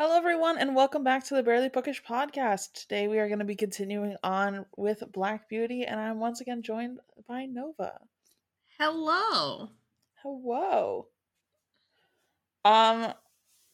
Hello, 0.00 0.16
everyone, 0.16 0.58
and 0.58 0.76
welcome 0.76 1.02
back 1.02 1.24
to 1.24 1.34
the 1.34 1.42
Barely 1.42 1.68
Bookish 1.68 2.04
podcast. 2.04 2.72
Today, 2.74 3.08
we 3.08 3.18
are 3.18 3.26
going 3.26 3.40
to 3.40 3.44
be 3.44 3.56
continuing 3.56 4.14
on 4.22 4.64
with 4.76 5.02
Black 5.12 5.48
Beauty, 5.48 5.84
and 5.84 5.98
I'm 5.98 6.20
once 6.20 6.40
again 6.40 6.62
joined 6.62 7.00
by 7.26 7.46
Nova. 7.46 7.98
Hello. 8.78 9.70
Hello. 10.22 11.08
Um, 12.64 13.12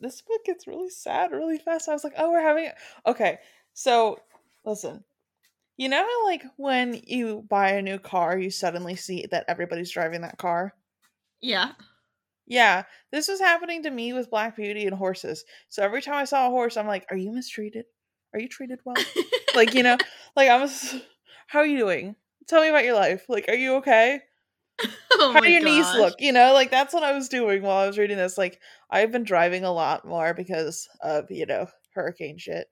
this 0.00 0.22
book 0.22 0.42
gets 0.46 0.66
really 0.66 0.88
sad 0.88 1.30
really 1.30 1.58
fast. 1.58 1.90
I 1.90 1.92
was 1.92 2.04
like, 2.04 2.14
oh, 2.16 2.30
we're 2.32 2.40
having. 2.40 2.70
Okay, 3.06 3.36
so 3.74 4.18
listen. 4.64 5.04
You 5.76 5.90
know 5.90 6.02
how, 6.02 6.24
like, 6.24 6.44
when 6.56 7.02
you 7.06 7.44
buy 7.50 7.72
a 7.72 7.82
new 7.82 7.98
car, 7.98 8.38
you 8.38 8.48
suddenly 8.48 8.96
see 8.96 9.26
that 9.30 9.44
everybody's 9.46 9.90
driving 9.90 10.22
that 10.22 10.38
car? 10.38 10.72
Yeah. 11.42 11.72
Yeah, 12.46 12.82
this 13.10 13.28
was 13.28 13.40
happening 13.40 13.82
to 13.84 13.90
me 13.90 14.12
with 14.12 14.30
Black 14.30 14.56
Beauty 14.56 14.86
and 14.86 14.94
horses. 14.94 15.44
So 15.68 15.82
every 15.82 16.02
time 16.02 16.16
I 16.16 16.24
saw 16.24 16.46
a 16.46 16.50
horse, 16.50 16.76
I'm 16.76 16.86
like, 16.86 17.06
"Are 17.10 17.16
you 17.16 17.32
mistreated? 17.32 17.86
Are 18.32 18.40
you 18.40 18.48
treated 18.48 18.80
well?" 18.84 18.96
like 19.54 19.74
you 19.74 19.82
know, 19.82 19.96
like 20.36 20.48
I 20.48 20.58
was. 20.58 20.94
How 21.46 21.60
are 21.60 21.66
you 21.66 21.78
doing? 21.78 22.16
Tell 22.48 22.62
me 22.62 22.68
about 22.68 22.84
your 22.84 22.94
life. 22.94 23.26
Like, 23.28 23.46
are 23.48 23.54
you 23.54 23.74
okay? 23.76 24.20
oh 24.82 25.32
How 25.32 25.40
do 25.40 25.50
your 25.50 25.62
knees 25.62 25.86
look? 25.94 26.14
You 26.18 26.32
know, 26.32 26.52
like 26.52 26.70
that's 26.70 26.92
what 26.92 27.02
I 27.02 27.12
was 27.12 27.28
doing 27.28 27.62
while 27.62 27.78
I 27.78 27.86
was 27.86 27.98
reading 27.98 28.16
this. 28.16 28.36
Like, 28.38 28.60
I've 28.90 29.12
been 29.12 29.24
driving 29.24 29.64
a 29.64 29.72
lot 29.72 30.06
more 30.06 30.34
because 30.34 30.88
of 31.02 31.30
you 31.30 31.46
know 31.46 31.66
hurricane 31.94 32.38
shit. 32.38 32.66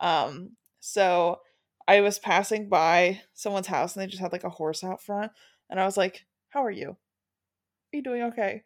Um, 0.00 0.56
so 0.80 1.40
I 1.86 2.00
was 2.00 2.18
passing 2.18 2.68
by 2.68 3.20
someone's 3.34 3.66
house 3.66 3.94
and 3.94 4.02
they 4.02 4.06
just 4.06 4.22
had 4.22 4.32
like 4.32 4.44
a 4.44 4.50
horse 4.50 4.82
out 4.82 5.02
front, 5.02 5.32
and 5.68 5.78
I 5.78 5.84
was 5.84 5.96
like, 5.96 6.24
"How 6.50 6.64
are 6.64 6.70
you? 6.70 6.90
Are 6.90 7.96
you 7.96 8.02
doing 8.02 8.22
okay? 8.24 8.62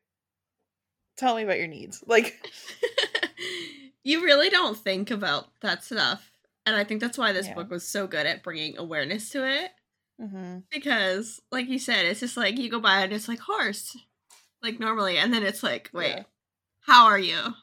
Tell 1.16 1.37
me 1.37 1.43
about 1.43 1.59
your 1.59 1.69
needs." 1.69 2.02
Like. 2.06 2.41
you 4.05 4.23
really 4.25 4.51
don't 4.51 4.77
think 4.79 5.11
about 5.11 5.48
that 5.62 5.83
stuff. 5.83 6.30
And 6.65 6.77
I 6.77 6.84
think 6.84 7.01
that's 7.01 7.19
why 7.19 7.33
this 7.33 7.47
Yeah. 7.47 7.55
book 7.55 7.70
was 7.70 7.87
so 7.87 8.06
good 8.06 8.27
at 8.27 8.42
bringing 8.42 8.78
awareness 8.78 9.31
to 9.31 9.45
it. 9.47 9.73
hmm 10.20 10.58
Because, 10.70 11.41
like 11.50 11.69
you 11.69 11.78
said, 11.78 12.06
it's 12.06 12.20
just 12.20 12.36
like 12.36 12.56
you 12.58 12.70
go 12.70 12.81
by 12.81 13.00
and 13.00 13.12
it's 13.12 13.28
like 13.28 13.41
horse, 13.41 13.97
like 14.62 14.78
normally. 14.78 15.19
And 15.19 15.33
then 15.34 15.42
it's 15.42 15.62
like, 15.62 15.91
wait, 15.92 16.11
Yeah. 16.11 16.23
how 16.81 17.06
are 17.06 17.19
you? 17.19 17.55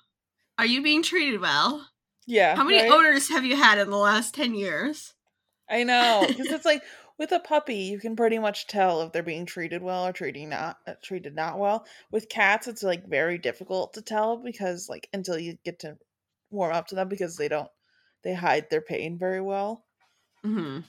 Are 0.57 0.65
you 0.65 0.83
being 0.83 1.03
treated 1.03 1.39
well? 1.41 1.87
Yeah. 2.25 2.55
How 2.55 2.63
many 2.63 2.79
right? 2.79 2.91
owners 2.91 3.29
have 3.29 3.45
you 3.45 3.55
had 3.55 3.77
in 3.77 3.89
the 3.89 3.97
last 3.97 4.33
10 4.35 4.53
years? 4.55 5.13
I 5.69 5.83
know 5.83 6.27
because 6.29 6.51
it's 6.51 6.65
like 6.65 6.83
with 7.17 7.31
a 7.31 7.39
puppy, 7.39 7.75
you 7.77 7.99
can 7.99 8.15
pretty 8.15 8.39
much 8.39 8.67
tell 8.67 9.01
if 9.01 9.11
they're 9.11 9.23
being 9.23 9.45
treated 9.45 9.81
well 9.83 10.05
or 10.05 10.13
treating 10.13 10.49
not 10.49 10.79
uh, 10.87 10.95
treated 11.03 11.35
not 11.35 11.59
well. 11.59 11.85
With 12.11 12.29
cats, 12.29 12.67
it's 12.67 12.83
like 12.83 13.07
very 13.07 13.37
difficult 13.37 13.93
to 13.93 14.01
tell 14.01 14.37
because 14.37 14.89
like 14.89 15.09
until 15.13 15.37
you 15.39 15.57
get 15.63 15.79
to 15.79 15.97
warm 16.51 16.73
up 16.73 16.87
to 16.87 16.95
them 16.95 17.09
because 17.09 17.37
they 17.37 17.47
don't 17.47 17.71
they 18.23 18.33
hide 18.35 18.69
their 18.69 18.81
pain 18.81 19.17
very 19.17 19.41
well. 19.41 19.85
hmm 20.43 20.79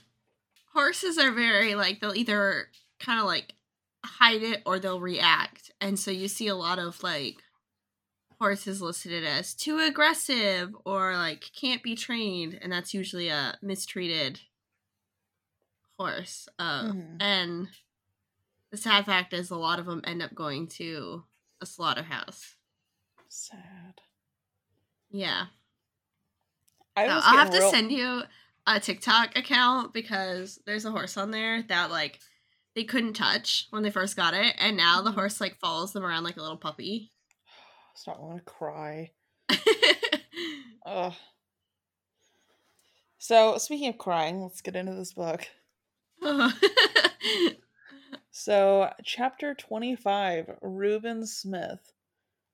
Horses 0.73 1.17
are 1.17 1.31
very 1.31 1.75
like 1.75 1.99
they'll 2.01 2.15
either 2.15 2.71
kind 2.99 3.19
of 3.19 3.25
like 3.25 3.55
hide 4.05 4.43
it 4.43 4.61
or 4.65 4.79
they'll 4.79 4.99
react, 5.01 5.71
and 5.81 5.99
so 5.99 6.11
you 6.11 6.27
see 6.27 6.47
a 6.47 6.55
lot 6.55 6.79
of 6.79 7.01
like 7.03 7.43
horses 8.39 8.81
listed 8.81 9.23
as 9.25 9.53
too 9.53 9.79
aggressive 9.79 10.75
or 10.85 11.15
like 11.15 11.51
can't 11.53 11.83
be 11.83 11.95
trained, 11.95 12.59
and 12.61 12.71
that's 12.71 12.93
usually 12.93 13.29
a 13.29 13.57
mistreated 13.61 14.41
horse. 15.97 16.47
Uh, 16.59 16.83
Mhm. 16.91 17.17
And 17.21 17.67
the 18.71 18.77
sad 18.77 19.05
fact 19.05 19.33
is, 19.33 19.49
a 19.49 19.55
lot 19.57 19.79
of 19.79 19.85
them 19.85 20.01
end 20.05 20.21
up 20.21 20.33
going 20.35 20.67
to 20.69 21.25
a 21.61 21.65
slaughterhouse. 21.65 22.55
Sad. 23.29 24.01
Yeah. 25.09 25.47
I 26.95 27.07
so 27.07 27.11
I'll 27.13 27.21
have 27.21 27.51
getting 27.51 27.61
to 27.69 27.69
send 27.75 27.91
you 27.91 28.23
a 28.67 28.79
TikTok 28.79 29.37
account 29.37 29.93
because 29.93 30.59
there's 30.65 30.85
a 30.85 30.91
horse 30.91 31.17
on 31.17 31.31
there 31.31 31.61
that 31.63 31.91
like 31.91 32.19
they 32.73 32.83
couldn't 32.83 33.13
touch 33.13 33.67
when 33.69 33.83
they 33.83 33.91
first 33.91 34.15
got 34.15 34.33
it, 34.33 34.55
and 34.57 34.75
now 34.77 35.01
the 35.01 35.11
Mhm. 35.11 35.15
horse 35.15 35.39
like 35.41 35.57
follows 35.59 35.93
them 35.93 36.03
around 36.03 36.23
like 36.23 36.37
a 36.37 36.41
little 36.41 36.57
puppy. 36.57 37.11
Stop! 37.95 38.17
I 38.17 38.21
want 38.21 38.37
to 38.37 38.43
cry. 38.43 39.11
Ugh. 40.85 41.13
So 43.17 43.57
speaking 43.57 43.89
of 43.89 43.97
crying, 43.97 44.41
let's 44.41 44.61
get 44.61 44.75
into 44.75 44.93
this 44.93 45.13
book. 45.13 45.47
So, 48.37 48.91
chapter 49.01 49.55
25 49.55 50.57
Reuben 50.61 51.25
Smith. 51.25 51.93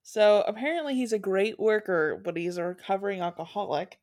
So, 0.03 0.43
apparently, 0.45 0.93
he's 0.93 1.11
a 1.11 1.17
great 1.17 1.59
worker, 1.59 2.21
but 2.23 2.37
he's 2.37 2.57
a 2.57 2.63
recovering 2.63 3.21
alcoholic. 3.21 3.97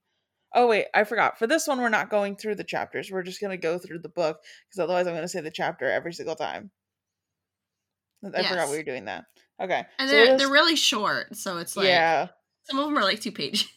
Oh, 0.53 0.67
wait, 0.67 0.87
I 0.93 1.05
forgot. 1.05 1.39
For 1.39 1.47
this 1.47 1.69
one, 1.69 1.81
we're 1.81 1.89
not 1.89 2.11
going 2.11 2.35
through 2.35 2.57
the 2.57 2.65
chapters. 2.65 3.13
We're 3.13 3.23
just 3.23 3.41
going 3.41 3.53
to 3.53 3.63
go 3.63 3.79
through 3.79 4.01
the 4.01 4.09
book 4.09 4.41
because 4.69 4.81
otherwise, 4.83 5.07
I'm 5.07 5.13
going 5.13 5.23
to 5.23 5.29
say 5.29 5.41
the 5.41 5.53
chapter 5.53 5.89
every 5.89 6.13
single 6.13 6.35
time. 6.35 6.73
I 8.25 8.43
forgot 8.43 8.71
we 8.71 8.79
were 8.79 8.83
doing 8.83 9.05
that. 9.05 9.27
Okay. 9.63 9.85
and 10.01 10.11
so 10.11 10.17
they're 10.17 10.37
they're 10.37 10.51
really 10.51 10.75
short, 10.75 11.37
so 11.37 11.59
it's 11.59 11.77
like 11.77 11.87
yeah. 11.87 12.27
some 12.65 12.81
of 12.81 12.87
them 12.87 12.99
are 12.99 13.05
like 13.05 13.21
two 13.21 13.31
pages. 13.31 13.69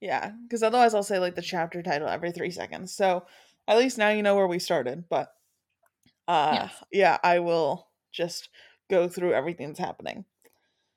Yeah. 0.00 0.32
Because 0.42 0.62
otherwise, 0.62 0.94
I'll 0.94 1.02
say 1.02 1.18
like 1.18 1.34
the 1.34 1.42
chapter 1.42 1.82
title 1.82 2.08
every 2.08 2.32
three 2.32 2.50
seconds. 2.50 2.94
So, 2.94 3.24
at 3.68 3.78
least 3.78 3.98
now 3.98 4.10
you 4.10 4.22
know 4.22 4.36
where 4.36 4.46
we 4.46 4.58
started. 4.58 5.08
But, 5.08 5.32
uh, 6.28 6.58
Yes. 6.58 6.82
yeah, 6.92 7.18
I 7.24 7.40
will 7.40 7.90
just 8.12 8.50
go 8.90 9.08
through 9.08 9.34
everything 9.34 9.68
that's 9.68 9.78
happening. 9.78 10.24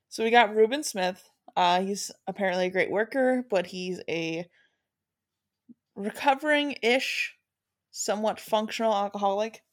So 0.10 0.24
we 0.24 0.32
got 0.32 0.56
Reuben 0.56 0.84
Smith. 0.84 1.30
Uh, 1.56 1.82
he's 1.84 2.12
apparently 2.28 2.68
a 2.68 2.72
great 2.72 2.92
worker, 2.92 3.46
but 3.50 3.68
he's 3.68 4.02
a 4.10 4.50
recovering 5.96 6.78
ish, 6.82 7.38
somewhat 7.92 8.40
functional 8.40 8.94
alcoholic 8.94 9.64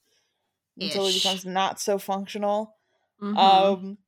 until 0.81 1.06
he 1.06 1.12
becomes 1.12 1.47
not 1.47 1.81
so 1.81 1.99
functional. 1.99 2.79
Mhm. 3.21 3.75
Um, 3.75 3.99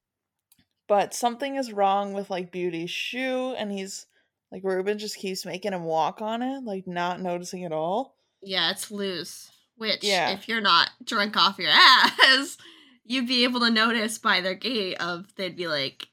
but 0.88 1.15
something 1.15 1.56
is 1.56 1.72
wrong 1.72 2.12
with 2.12 2.31
like 2.31 2.53
Beauty's 2.53 2.91
shoe, 2.91 3.54
and 3.56 3.72
he's 3.72 4.06
like 4.53 4.65
Reuben 4.65 4.98
just 4.98 5.16
keeps 5.19 5.47
making 5.47 5.72
him 5.72 5.84
walk 5.84 6.22
on 6.22 6.42
it, 6.42 6.65
like 6.65 6.87
not 6.87 7.21
noticing 7.21 7.65
at 7.65 7.72
all. 7.72 8.16
Yeah, 8.42 8.70
it's 8.70 8.91
loose. 8.91 9.50
Which, 9.76 10.04
Yeah. 10.04 10.30
if 10.30 10.48
you're 10.48 10.60
not 10.60 10.91
drunk 11.04 11.36
off 11.36 11.58
your 11.58 11.70
ass, 11.72 12.56
you'd 13.04 13.26
be 13.26 13.44
able 13.44 13.60
to 13.60 13.70
notice 13.70 14.19
by 14.19 14.41
their 14.41 14.54
gait 14.54 14.97
of 15.00 15.34
they'd 15.36 15.56
be 15.56 15.66
like, 15.66 16.06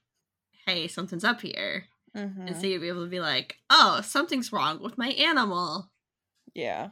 "Hey, 0.65 0.87
something's 0.87 1.23
up 1.25 1.41
here." 1.41 1.85
Mm-hmm. 2.15 2.47
And 2.47 2.55
so 2.55 2.65
you'd 2.65 2.81
be 2.81 2.87
able 2.87 3.03
to 3.03 3.09
be 3.09 3.19
like, 3.19 3.57
oh, 3.69 4.01
something's 4.03 4.51
wrong 4.51 4.81
with 4.81 4.97
my 4.97 5.09
animal. 5.09 5.91
Yeah. 6.55 6.89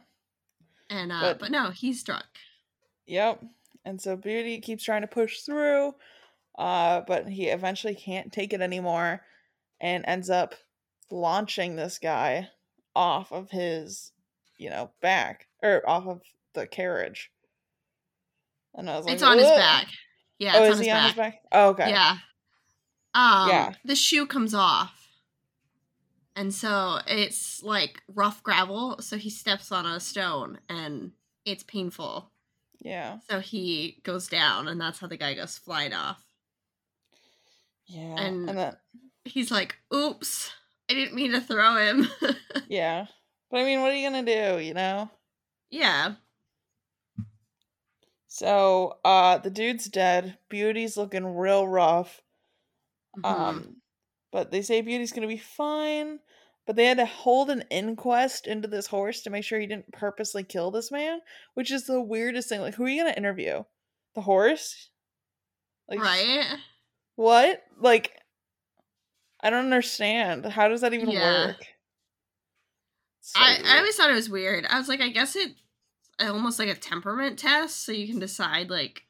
And 0.88 1.10
uh 1.10 1.20
But- 1.20 1.38
but, 1.40 1.50
no, 1.50 1.70
he's 1.70 2.04
drunk. 2.04 2.24
Yep. 3.06 3.42
And 3.84 4.00
so 4.00 4.16
Beauty 4.16 4.60
keeps 4.60 4.84
trying 4.84 5.00
to 5.00 5.08
push 5.08 5.40
through, 5.40 5.94
uh, 6.56 7.00
but 7.00 7.28
he 7.28 7.46
eventually 7.48 7.94
can't 7.96 8.32
take 8.32 8.52
it 8.52 8.60
anymore 8.60 9.22
and 9.80 10.04
ends 10.06 10.30
up 10.30 10.54
launching 11.10 11.74
this 11.74 11.98
guy 11.98 12.50
off 12.94 13.32
of 13.32 13.50
his, 13.50 14.12
you 14.58 14.70
know, 14.70 14.90
back 15.00 15.46
or 15.62 15.82
off 15.88 16.06
of 16.06 16.20
the 16.54 16.66
carriage. 16.66 17.30
And 18.74 18.88
I 18.90 18.96
was 18.96 19.06
like, 19.06 19.14
it's 19.14 19.22
on 19.22 19.38
his 19.38 19.48
back. 19.48 19.86
Yeah, 20.38 20.52
oh, 20.56 20.64
it's 20.64 20.68
is 20.68 20.72
on 20.74 20.78
his 20.78 20.86
he 20.86 20.92
back. 20.92 21.00
on 21.02 21.06
his 21.08 21.16
back? 21.16 21.40
Oh, 21.52 21.68
okay. 21.70 21.90
Yeah. 21.90 22.16
Um 23.14 23.48
Yeah. 23.48 23.72
the 23.84 23.96
shoe 23.96 24.26
comes 24.26 24.54
off. 24.54 24.94
And 26.36 26.54
so 26.54 26.98
it's 27.08 27.62
like 27.64 28.00
rough 28.14 28.42
gravel, 28.44 29.00
so 29.00 29.16
he 29.16 29.30
steps 29.30 29.72
on 29.72 29.86
a 29.86 29.98
stone 29.98 30.58
and 30.68 31.10
it's 31.44 31.64
painful. 31.64 32.30
Yeah. 32.80 33.18
So 33.28 33.40
he 33.40 34.00
goes 34.04 34.28
down 34.28 34.68
and 34.68 34.80
that's 34.80 35.00
how 35.00 35.08
the 35.08 35.16
guy 35.16 35.34
goes 35.34 35.58
flying 35.58 35.92
off. 35.94 36.22
Yeah. 37.86 38.20
And- 38.20 38.48
and 38.48 38.58
then 38.58 38.76
He's 39.24 39.50
like, 39.50 39.76
"Oops, 39.92 40.50
I 40.88 40.94
didn't 40.94 41.14
mean 41.14 41.32
to 41.32 41.40
throw 41.42 41.76
him." 41.76 42.08
yeah. 42.68 43.06
But 43.50 43.60
I 43.60 43.64
mean, 43.64 43.82
what 43.82 43.90
are 43.92 43.96
you 43.96 44.08
gonna 44.08 44.24
do, 44.24 44.58
you 44.58 44.72
know? 44.74 45.10
yeah. 45.70 46.16
So, 48.28 49.00
uh, 49.04 49.38
the 49.38 49.50
dude's 49.50 49.86
dead. 49.86 50.38
Beauty's 50.48 50.96
looking 50.96 51.26
real 51.36 51.66
rough. 51.66 52.22
Mhm. 53.16 53.24
Um, 53.28 53.82
but 54.30 54.50
they 54.50 54.62
say 54.62 54.80
Beauty's 54.80 55.12
gonna 55.12 55.26
be 55.26 55.38
fine. 55.38 56.20
But 56.66 56.76
they 56.76 56.84
had 56.84 56.98
to 56.98 57.06
hold 57.06 57.48
an 57.48 57.62
inquest 57.70 58.46
into 58.46 58.68
this 58.68 58.86
horse 58.88 59.22
to 59.22 59.30
make 59.30 59.42
sure 59.44 59.58
he 59.58 59.66
didn't 59.66 59.92
purposely 59.92 60.44
kill 60.44 60.70
this 60.70 60.90
man, 60.90 61.20
which 61.54 61.70
is 61.70 61.86
the 61.86 62.00
weirdest 62.00 62.48
thing. 62.50 62.60
Like, 62.60 62.74
who 62.74 62.84
are 62.84 62.88
you 62.88 63.02
gonna 63.02 63.14
interview? 63.16 63.64
The 64.14 64.20
horse? 64.22 64.90
Like, 65.88 66.00
right? 66.00 66.58
What? 67.16 67.64
Like, 67.76 68.22
I 69.40 69.50
don't 69.50 69.64
understand. 69.64 70.46
How 70.46 70.68
does 70.68 70.80
that 70.82 70.94
even 70.94 71.10
Yeah. 71.10 71.16
work? 71.16 71.66
So 73.34 73.38
I, 73.40 73.58
I 73.64 73.76
always 73.78 73.94
thought 73.96 74.10
it 74.10 74.14
was 74.14 74.30
weird. 74.30 74.64
I 74.70 74.78
was 74.78 74.88
like, 74.88 75.00
I 75.02 75.10
guess 75.10 75.36
it 75.36 75.52
almost 76.20 76.58
like 76.58 76.68
a 76.68 76.74
temperament 76.74 77.38
test, 77.38 77.84
so 77.84 77.92
you 77.92 78.06
can 78.08 78.18
decide 78.18 78.70
like 78.70 79.02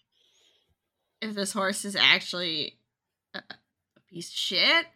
if 1.23 1.35
this 1.35 1.53
horse 1.53 1.85
is 1.85 1.95
actually 1.95 2.79
a, 3.35 3.39
a 3.39 4.01
piece 4.11 4.29
of 4.29 4.35
shit. 4.35 4.87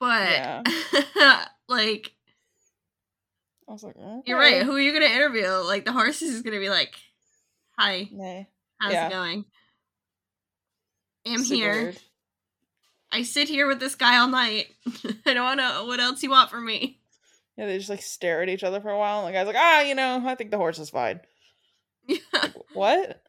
But 0.00 0.30
Yeah. 0.30 1.44
Like, 1.68 2.12
I 3.66 3.72
was 3.72 3.82
like, 3.82 3.94
you're 4.26 4.38
right. 4.38 4.62
Who 4.62 4.72
are 4.76 4.80
you 4.80 4.92
gonna 4.92 5.06
interview? 5.06 5.48
Like, 5.48 5.84
the 5.86 5.92
horse 5.92 6.20
is 6.20 6.42
gonna 6.42 6.58
be 6.60 6.68
like, 6.68 6.94
"Hi, 7.78 8.06
Nay. 8.12 8.48
how's 8.78 8.92
Yeah. 8.92 9.06
it 9.06 9.10
going? 9.10 9.44
I'm 11.26 11.38
Super 11.38 11.54
here. 11.54 11.72
weird. 11.72 11.98
I 13.10 13.22
sit 13.22 13.48
here 13.48 13.66
with 13.66 13.80
this 13.80 13.94
guy 13.94 14.18
all 14.18 14.28
night. 14.28 14.66
I 15.26 15.32
don't 15.32 15.56
know 15.56 15.86
what 15.86 16.00
else 16.00 16.22
you 16.22 16.28
want 16.30 16.50
from 16.50 16.66
me." 16.66 17.00
Yeah, 17.56 17.66
they 17.66 17.78
just 17.78 17.90
like 17.90 18.02
stare 18.02 18.42
at 18.42 18.48
each 18.48 18.64
other 18.64 18.80
for 18.80 18.90
a 18.90 18.98
while, 18.98 19.20
and 19.20 19.28
the 19.28 19.32
guy's 19.32 19.46
like, 19.46 19.56
ah, 19.56 19.80
you 19.82 19.94
know, 19.94 20.22
I 20.26 20.34
think 20.34 20.50
the 20.50 20.56
horse 20.56 20.78
is 20.78 20.90
fine. 20.90 21.20
Yeah. 22.06 22.18
Like, 22.32 22.54
what? 22.74 23.22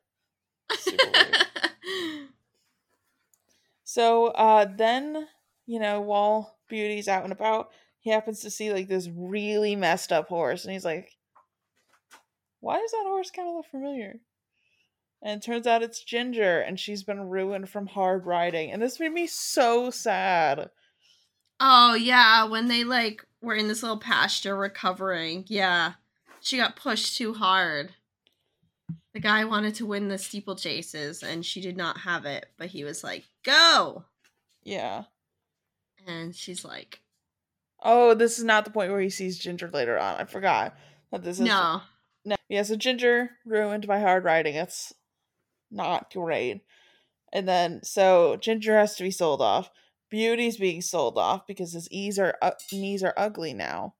So 3.95 4.27
uh 4.27 4.65
then, 4.75 5.25
you 5.65 5.79
know, 5.79 6.01
while 6.01 6.57
Beauty's 6.67 7.07
out 7.07 7.23
and 7.23 7.31
about, 7.31 7.69
he 7.99 8.09
happens 8.09 8.41
to 8.41 8.51
see 8.51 8.73
like 8.73 8.89
this 8.89 9.07
really 9.15 9.77
messed 9.77 10.11
up 10.11 10.27
horse, 10.27 10.65
and 10.65 10.73
he's 10.73 10.83
like, 10.83 11.11
Why 12.59 12.77
does 12.77 12.91
that 12.91 13.05
horse 13.05 13.31
kind 13.31 13.47
of 13.47 13.55
look 13.55 13.67
familiar? 13.71 14.19
And 15.21 15.41
it 15.41 15.45
turns 15.45 15.65
out 15.65 15.81
it's 15.81 16.03
Ginger, 16.03 16.59
and 16.59 16.77
she's 16.77 17.03
been 17.03 17.29
ruined 17.29 17.69
from 17.69 17.87
hard 17.87 18.25
riding. 18.25 18.69
And 18.69 18.81
this 18.81 18.99
made 18.99 19.13
me 19.13 19.27
so 19.27 19.89
sad. 19.89 20.69
Oh 21.61 21.93
yeah, 21.93 22.43
when 22.43 22.67
they 22.67 22.83
like 22.83 23.25
were 23.45 23.55
in 23.55 23.67
this 23.67 23.81
little 23.83 23.99
pasture 23.99 24.55
recovering, 24.55 25.45
yeah, 25.47 25.93
she 26.41 26.57
got 26.57 26.75
pushed 26.75 27.17
too 27.17 27.33
hard. 27.33 27.93
The 29.13 29.19
guy 29.21 29.45
wanted 29.45 29.75
to 29.75 29.85
win 29.85 30.09
the 30.09 30.15
steeplechases, 30.15 31.23
and 31.23 31.45
she 31.45 31.61
did 31.61 31.77
not 31.77 31.99
have 31.99 32.25
it. 32.25 32.47
But 32.57 32.67
he 32.67 32.83
was 32.83 33.03
like, 33.03 33.23
"Go!" 33.43 34.03
Yeah. 34.63 35.05
And 36.05 36.35
she's 36.35 36.65
like, 36.65 37.01
Oh, 37.81 38.15
this 38.15 38.37
is 38.37 38.43
not 38.43 38.65
the 38.65 38.71
point 38.71 38.91
where 38.91 38.99
he 38.99 39.09
sees 39.09 39.37
Ginger 39.37 39.69
later 39.69 39.97
on. 39.99 40.15
I 40.15 40.25
forgot 40.25 40.75
that 41.11 41.23
this 41.23 41.39
is 41.39 41.45
"No." 41.45 41.81
No. 42.25 42.35
Yeah, 42.49 42.63
so 42.63 42.75
Ginger 42.75 43.31
ruined 43.45 43.85
by 43.85 43.99
hard 43.99 44.23
riding. 44.23 44.55
It's 44.55 44.93
not 45.69 46.11
great. 46.11 46.61
And 47.31 47.47
then 47.47 47.81
so 47.83 48.37
Ginger 48.37 48.77
has 48.77 48.95
to 48.95 49.03
be 49.03 49.11
sold 49.11 49.41
off. 49.41 49.69
Beauty's 50.15 50.55
being 50.55 50.81
sold 50.81 51.17
off 51.17 51.45
because 51.45 51.73
his 51.73 51.91
knees 51.91 52.17
are 52.17 52.35
uh, 52.41 52.51
knees 52.71 53.03
are 53.03 53.13
ugly 53.17 53.53
now. 53.53 53.95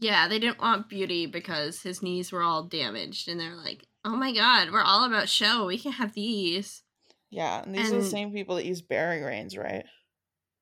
Yeah, 0.00 0.26
they 0.26 0.38
didn't 0.38 0.58
want 0.58 0.88
Beauty 0.88 1.26
because 1.26 1.82
his 1.82 2.02
knees 2.02 2.32
were 2.32 2.40
all 2.42 2.62
damaged, 2.62 3.28
and 3.28 3.38
they're 3.38 3.54
like, 3.54 3.86
"Oh 4.06 4.16
my 4.16 4.32
god, 4.32 4.70
we're 4.72 4.80
all 4.80 5.04
about 5.04 5.28
show. 5.28 5.66
We 5.66 5.76
can 5.76 5.92
have 5.92 6.14
these." 6.14 6.82
Yeah, 7.28 7.62
and 7.62 7.74
these 7.74 7.92
are 7.92 7.98
the 7.98 8.04
same 8.04 8.32
people 8.32 8.56
that 8.56 8.64
use 8.64 8.80
bearing 8.80 9.22
reins, 9.22 9.54
right? 9.54 9.84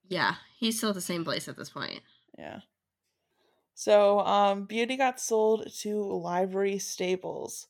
Yeah, 0.08 0.34
he's 0.58 0.78
still 0.78 0.88
at 0.88 0.96
the 0.96 1.00
same 1.00 1.24
place 1.24 1.46
at 1.46 1.56
this 1.56 1.70
point. 1.70 2.00
Yeah. 2.36 2.60
So, 3.74 4.18
um, 4.18 4.64
Beauty 4.64 4.96
got 4.96 5.20
sold 5.20 5.72
to 5.82 6.02
Livery 6.02 6.80
Stables. 6.80 7.68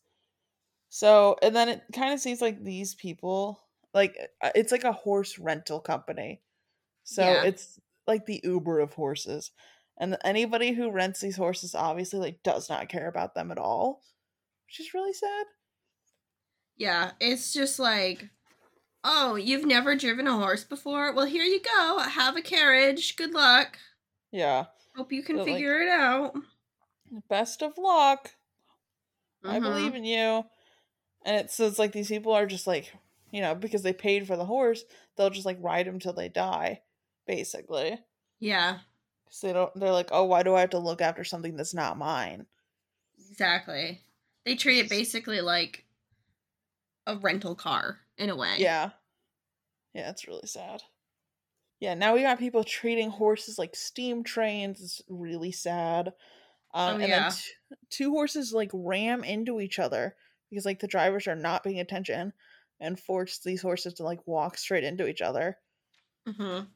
So, 0.88 1.36
and 1.42 1.54
then 1.54 1.68
it 1.68 1.82
kind 1.92 2.14
of 2.14 2.20
seems 2.20 2.40
like 2.40 2.64
these 2.64 2.94
people, 2.94 3.63
like, 3.94 4.16
uh, 4.42 4.50
it's 4.54 4.72
like 4.72 4.84
a 4.84 4.92
horse 4.92 5.38
rental 5.38 5.80
company. 5.80 6.42
So, 7.04 7.22
Yeah. 7.22 7.44
it's 7.44 7.78
like 8.06 8.26
the 8.26 8.40
Uber 8.44 8.80
of 8.80 8.94
horses. 8.94 9.52
And 9.98 10.16
anybody 10.24 10.72
who 10.72 10.90
rents 10.90 11.20
these 11.20 11.36
horses 11.36 11.74
obviously, 11.74 12.18
like, 12.18 12.42
does 12.42 12.68
not 12.68 12.88
care 12.88 13.08
about 13.08 13.34
them 13.34 13.50
at 13.52 13.58
all, 13.58 14.02
which 14.66 14.80
is 14.80 14.92
really 14.94 15.12
sad. 15.12 15.46
Yeah, 16.76 17.12
it's 17.20 17.52
just 17.52 17.78
like, 17.78 18.30
oh, 19.04 19.36
you've 19.36 19.64
never 19.64 19.94
driven 19.94 20.26
a 20.26 20.36
horse 20.36 20.64
before? 20.64 21.12
Well, 21.14 21.26
here 21.26 21.44
you 21.44 21.60
go. 21.60 21.98
Have 22.00 22.36
a 22.36 22.42
carriage. 22.42 23.14
Good 23.16 23.32
luck. 23.32 23.78
Yeah. 24.32 24.66
Hope 24.96 25.12
you 25.12 25.22
can 25.22 25.36
But, 25.36 25.46
like, 25.46 25.54
figure 25.54 25.80
it 25.80 25.88
out. 25.88 26.34
Best 27.28 27.62
of 27.62 27.78
luck. 27.78 28.34
I 29.44 29.58
Mhm. 29.60 29.62
believe 29.62 29.94
in 29.94 30.04
you. 30.04 30.44
And 31.24 31.36
it 31.36 31.50
says 31.50 31.78
like 31.78 31.92
these 31.92 32.08
people 32.08 32.32
are 32.32 32.46
just 32.46 32.66
like, 32.66 32.92
you 33.34 33.42
know, 33.42 33.54
because 33.54 33.82
they 33.82 33.92
paid 33.94 34.26
for 34.26 34.36
the 34.38 34.46
horse, 34.46 34.84
they'll 35.16 35.30
just 35.30 35.46
like 35.46 35.58
ride 35.60 35.88
him 35.88 35.98
till 36.00 36.14
they 36.14 36.30
die, 36.30 36.82
basically. 37.26 37.98
Yeah, 38.38 38.80
So 39.28 39.46
they 39.46 39.52
don't. 39.52 39.74
They're 39.78 39.92
like, 39.92 40.08
oh, 40.12 40.24
why 40.24 40.42
do 40.42 40.54
I 40.54 40.60
have 40.60 40.70
to 40.70 40.78
look 40.78 41.02
after 41.02 41.24
something 41.24 41.56
that's 41.56 41.74
not 41.74 41.98
mine? 41.98 42.46
exactly. 43.18 44.02
They 44.44 44.56
treat 44.56 44.80
it 44.80 44.90
basically 44.90 45.40
like 45.40 45.84
a 47.06 47.16
rental 47.16 47.54
car 47.54 48.00
in 48.18 48.28
a 48.28 48.36
way. 48.36 48.68
Yeah, 48.68 48.92
yeah, 49.92 50.10
it's 50.10 50.26
really 50.26 50.46
sad. 50.46 50.82
Yeah, 51.80 51.94
now 51.94 52.14
we 52.14 52.22
got 52.22 52.38
people 52.38 52.64
treating 52.64 53.10
horses 53.10 53.58
like 53.58 53.76
steam 53.76 54.24
trains. 54.24 54.80
It's 54.82 55.02
really 55.08 55.52
sad. 55.52 56.14
Um, 56.74 56.96
Oh, 56.96 56.98
and 57.00 57.12
yeah. 57.12 57.14
then 57.14 57.26
t- 57.26 57.52
two 57.90 58.12
horses 58.12 58.52
like 58.54 58.70
ram 58.74 59.24
into 59.24 59.60
each 59.60 59.78
other 59.78 60.16
because 60.50 60.66
like 60.66 60.80
the 60.80 60.88
drivers 60.88 61.28
are 61.28 61.36
not 61.36 61.64
paying 61.64 61.80
attention 61.80 62.34
and 62.80 62.98
force 63.00 63.38
these 63.38 63.62
horses 63.62 63.94
to 63.94 64.04
like 64.04 64.26
walk 64.26 64.58
straight 64.58 64.84
into 64.84 65.06
each 65.06 65.22
other. 65.22 65.58
hmm 66.26 66.66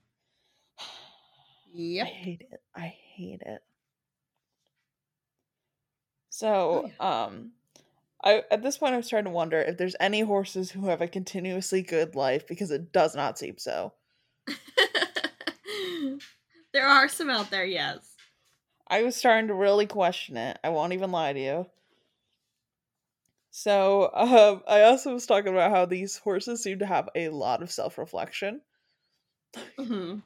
I 2.00 2.05
hate 2.05 2.43
it. 2.50 2.62
I 2.75 2.87
hate 2.89 3.43
it. 3.43 3.62
So, 6.31 6.91
um 7.00 7.53
I 8.25 8.43
at 8.50 8.62
this 8.62 8.79
point 8.79 8.95
I'm 8.95 9.03
starting 9.03 9.31
to 9.31 9.35
wonder 9.37 9.61
if 9.61 9.77
there's 9.79 9.97
any 10.00 10.21
horses 10.23 10.71
who 10.73 10.87
have 10.89 11.00
a 11.03 11.09
continuously 11.09 11.83
good 11.83 12.15
life 12.17 12.47
because 12.47 12.71
it 12.71 12.93
does 12.93 13.15
not 13.17 13.39
seem 13.39 13.59
so. 13.59 13.95
there 16.73 16.87
are 16.87 17.09
some 17.09 17.31
out 17.31 17.50
there, 17.50 17.65
yes. 17.65 18.15
I 18.89 19.03
was 19.03 19.17
starting 19.17 19.49
to 19.49 19.55
really 19.55 19.87
question 19.87 20.37
it. 20.37 20.59
I 20.62 20.69
won't 20.71 20.93
even 20.93 21.11
lie 21.12 21.33
to 21.33 21.41
you. 21.41 21.71
So, 23.61 24.11
um, 24.15 24.63
I 24.69 24.83
also 24.83 25.13
was 25.13 25.27
talking 25.27 25.53
about 25.53 25.73
how 25.73 25.85
these 25.87 26.19
horses 26.19 26.63
seem 26.63 26.79
to 26.79 26.87
have 26.87 27.09
a 27.17 27.31
lot 27.31 27.63
of 27.63 27.71
self-reflection, 27.73 28.63
hmm 29.79 30.19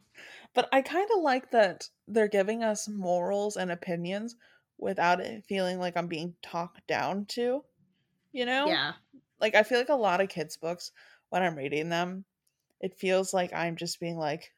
but 0.54 0.68
I 0.72 0.82
kind 0.82 1.08
of 1.14 1.22
like 1.22 1.50
that 1.52 1.90
they're 2.08 2.28
giving 2.28 2.62
us 2.64 2.88
morals 2.88 3.56
and 3.56 3.70
opinions 3.70 4.36
without 4.78 5.20
it 5.20 5.44
feeling 5.46 5.78
like 5.78 5.96
I'm 5.96 6.08
being 6.08 6.36
talked 6.42 6.86
down 6.86 7.26
to. 7.26 7.64
You 8.32 8.46
know? 8.46 8.78
Yeah. 8.78 8.94
like 9.40 9.54
I 9.56 9.64
feel 9.64 9.78
like 9.78 9.90
a 9.90 9.94
lot 9.96 10.20
of 10.22 10.28
kids 10.30 10.56
books 10.58 10.92
when 11.30 11.42
I'm 11.42 11.56
reading 11.56 11.90
them, 11.90 12.26
it 12.80 12.98
feels 12.98 13.34
like 13.34 13.52
I'm 13.54 13.76
just 13.76 14.00
being 14.00 14.18
like 14.18 14.52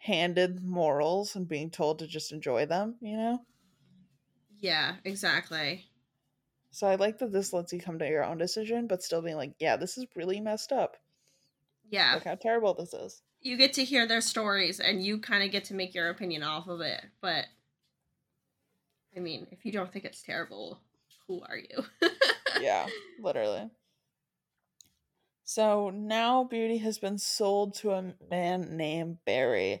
handed 0.00 0.62
morals 0.62 1.34
and 1.34 1.48
being 1.48 1.70
told 1.70 1.98
to 1.98 2.06
just 2.06 2.30
enjoy 2.30 2.66
them, 2.66 2.98
you 3.00 3.16
know? 3.16 3.46
Yeah, 4.58 4.98
exactly. 5.04 5.91
So 6.72 6.86
I 6.86 6.96
like 6.96 7.18
that 7.18 7.30
this 7.32 7.52
lets 7.52 7.72
you 7.72 7.78
come 7.80 7.98
to 8.00 8.08
your 8.08 8.24
own 8.24 8.38
decision, 8.38 8.86
but 8.86 9.02
still 9.02 9.22
being 9.22 9.36
like, 9.36 9.52
yeah, 9.60 9.76
this 9.76 9.96
is 9.98 10.06
really 10.16 10.40
messed 10.40 10.72
up. 10.72 10.96
Yeah. 11.90 12.14
Look 12.14 12.24
how 12.24 12.34
terrible 12.34 12.74
this 12.74 12.94
is. 12.94 13.22
you 13.42 13.56
get 13.56 13.74
to 13.74 13.84
hear 13.84 14.06
their 14.06 14.20
stories 14.20 14.80
and 14.80 15.04
you 15.04 15.18
kind 15.18 15.42
of 15.44 15.50
get 15.50 15.64
to 15.64 15.74
make 15.74 15.94
your 15.94 16.08
opinion 16.08 16.42
off 16.42 16.68
of 16.68 16.80
it. 16.80 17.04
But 17.20 17.44
I 19.16 19.20
mean, 19.20 19.46
if 19.50 19.64
you 19.64 19.72
don't 19.72 19.92
think 19.92 20.04
it's 20.04 20.22
terrible, 20.22 20.80
who 21.28 21.42
are 21.42 21.58
you? 21.58 22.08
Yeah, 22.60 22.86
literally. 23.20 23.70
So 25.44 25.90
now 25.90 26.44
Beauty 26.44 26.78
has 26.78 26.98
been 26.98 27.18
sold 27.18 27.74
to 27.76 27.90
a 27.92 28.14
man 28.30 28.76
named 28.76 29.18
Barry. 29.26 29.80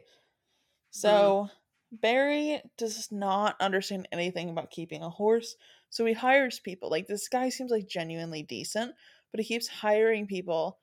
So 0.90 1.48
Barry 1.90 2.60
does 2.76 3.10
not 3.10 3.56
understand 3.60 4.08
anything 4.12 4.50
about 4.50 4.70
keeping 4.70 5.02
a 5.02 5.08
horse, 5.10 5.54
so 5.92 6.04
he 6.04 6.14
hires 6.14 6.58
people. 6.58 6.90
Like 6.90 7.06
this 7.06 7.28
guy 7.28 7.50
seems 7.50 7.70
like 7.70 7.86
genuinely 7.86 8.42
decent, 8.42 8.96
but 9.30 9.38
he 9.38 9.46
keeps 9.46 9.68
hiring 9.68 10.26
people 10.26 10.80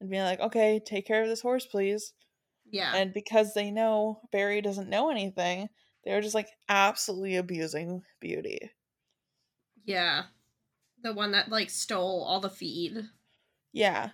and 0.00 0.08
being 0.08 0.22
like, 0.22 0.40
"Okay, 0.40 0.80
take 0.80 1.06
care 1.06 1.22
of 1.22 1.28
this 1.28 1.42
horse, 1.42 1.66
please." 1.66 2.14
Yeah. 2.70 2.94
And 2.96 3.12
because 3.12 3.52
they 3.52 3.70
know 3.70 4.22
Barry 4.32 4.62
doesn't 4.62 4.88
know 4.88 5.10
anything, 5.10 5.68
they're 6.04 6.22
just 6.22 6.34
like 6.34 6.48
absolutely 6.70 7.36
abusing 7.36 8.02
Beauty. 8.20 8.70
yeah. 9.84 10.24
The 11.02 11.12
one 11.12 11.32
that 11.32 11.48
like 11.50 11.68
stole 11.68 12.22
all 12.24 12.38
the 12.40 12.48
feed. 12.48 13.08
Yeah, 13.72 14.10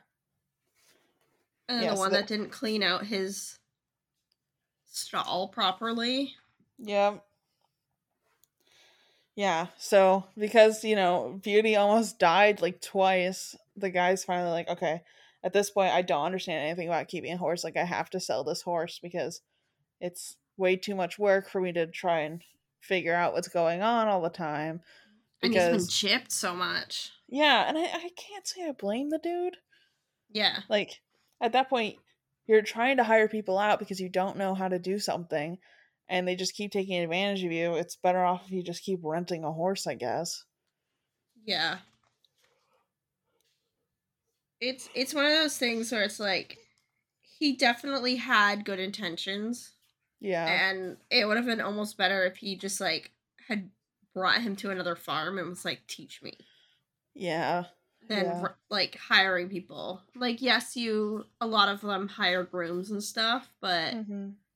And 1.69 1.83
Yeah, 1.83 1.91
the 1.91 1.97
so 1.97 2.01
one 2.01 2.13
that- 2.13 2.21
that 2.23 2.27
didn't 2.29 2.49
clean 2.51 2.83
out 2.83 3.05
his 3.07 3.59
stall 4.87 5.49
properly. 5.49 6.35
Yep. 6.79 7.28
Yeah, 9.39 9.69
so 9.79 10.25
because, 10.37 10.83
you 10.83 10.97
know, 10.97 11.39
Beauty 11.41 11.77
almost 11.77 12.19
died 12.19 12.61
like 12.61 12.81
twice, 12.81 13.55
the 13.77 13.89
guy's 13.89 14.25
finally 14.25 14.51
like, 14.51 14.69
okay, 14.69 15.03
at 15.45 15.53
this 15.53 15.71
point, 15.71 15.95
I 15.95 16.03
don't 16.03 16.27
understand 16.27 16.67
anything 16.67 16.89
about 16.89 17.07
keeping 17.07 17.33
a 17.33 17.37
horse. 17.37 17.63
Like, 17.63 17.77
I 17.77 17.85
have 17.85 18.11
to 18.11 18.19
sell 18.19 18.43
this 18.43 18.63
horse 18.63 18.99
because 19.01 19.41
it's 20.01 20.35
way 20.57 20.75
too 20.75 20.97
much 20.97 21.21
work 21.21 21.49
for 21.49 21.61
me 21.61 21.73
to 21.75 21.87
try 21.87 22.23
and 22.23 22.43
figure 22.81 23.15
out 23.15 23.33
what's 23.33 23.47
going 23.47 23.81
on 23.81 24.09
all 24.09 24.23
the 24.23 24.29
time. 24.29 24.81
And 25.41 25.55
he's 25.55 25.63
been 25.63 25.87
chipped 25.87 26.33
so 26.33 26.53
much. 26.53 27.13
yeah, 27.29 27.69
and 27.69 27.79
I, 27.79 27.83
I 27.83 28.11
can't 28.17 28.45
say 28.45 28.69
I 28.69 28.73
blame 28.73 29.11
the 29.11 29.21
dude. 29.23 29.59
Yeah. 30.33 30.63
Like, 30.69 30.99
at 31.41 31.53
that 31.53 31.71
point, 31.71 31.95
you're 32.49 32.63
trying 32.63 32.97
to 32.97 33.05
hire 33.05 33.29
people 33.29 33.57
out 33.57 33.79
because 33.79 34.01
you 34.01 34.09
don't 34.09 34.37
know 34.37 34.57
how 34.57 34.67
to 34.67 34.81
do 34.81 34.99
something. 34.99 35.59
And 36.09 36.27
they 36.27 36.37
just 36.37 36.55
keep 36.55 36.73
taking 36.73 36.99
advantage 36.99 37.45
of 37.45 37.53
you, 37.53 37.75
it's 37.75 37.97
better 37.97 38.25
off 38.25 38.45
if 38.47 38.53
you 38.53 38.63
just 38.63 38.83
keep 38.85 39.01
renting 39.03 39.45
a 39.45 39.53
horse, 39.53 39.87
I 39.87 39.95
guess. 39.95 40.45
Yeah. 41.45 41.79
It's 44.61 44.89
it's 44.95 45.15
one 45.15 45.25
of 45.25 45.33
those 45.33 45.57
things 45.57 45.93
where 45.93 46.03
it's 46.03 46.19
like 46.19 46.59
he 47.23 47.57
definitely 47.57 48.17
had 48.17 48.65
good 48.65 48.81
intentions 48.81 49.73
Yeah. 50.21 50.47
and 50.47 50.97
it 51.11 51.27
would 51.27 51.37
have 51.37 51.47
been 51.47 51.61
almost 51.61 51.97
better 51.97 52.25
if 52.25 52.37
he 52.39 52.57
just 52.57 52.81
like 52.81 53.13
had 53.47 53.71
brought 54.15 54.41
him 54.43 54.57
to 54.57 54.71
another 54.71 54.97
farm 54.97 55.39
and 55.39 55.49
was 55.49 55.65
like 55.65 55.87
teach 55.87 56.23
me 56.23 56.33
yeah. 57.15 57.65
than 58.09 58.27
Yeah. 58.27 58.49
like 58.71 58.97
hiring 58.97 59.49
people. 59.49 60.03
Like 60.15 60.41
yes, 60.43 60.77
you 60.77 61.27
a 61.41 61.47
lot 61.47 61.69
of 61.69 61.81
them 61.81 62.09
hire 62.09 62.45
grooms 62.45 62.91
and 62.91 63.03
stuff, 63.03 63.53
but 63.61 63.95
hmm 63.95 64.31
it's 64.31 64.48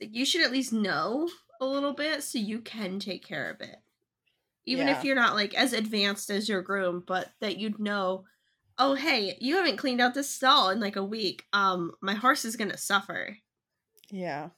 like, 0.00 0.14
you 0.14 0.24
should 0.24 0.42
at 0.42 0.52
least 0.52 0.72
know 0.72 1.28
a 1.60 1.66
little 1.66 1.92
bit 1.92 2.22
so 2.22 2.38
you 2.38 2.60
can 2.60 2.98
take 2.98 3.24
care 3.24 3.50
of 3.50 3.60
it. 3.60 3.76
Even 4.66 4.88
Yeah. 4.88 4.98
if 4.98 5.04
you're 5.04 5.14
not 5.16 5.34
like 5.34 5.54
as 5.54 5.72
advanced 5.72 6.30
as 6.30 6.48
your 6.48 6.62
groom, 6.62 7.02
but 7.06 7.30
that 7.40 7.58
you'd 7.58 7.78
know, 7.78 8.24
oh 8.78 8.94
hey, 8.94 9.36
you 9.40 9.56
haven't 9.56 9.76
cleaned 9.78 10.00
out 10.00 10.14
this 10.14 10.28
stall 10.30 10.70
in 10.70 10.80
like 10.80 10.96
a 10.96 11.04
week. 11.04 11.44
Um, 11.52 11.92
my 12.00 12.14
horse 12.14 12.44
is 12.44 12.56
gonna 12.56 12.76
suffer. 12.78 13.36
Yeah. 14.10 14.50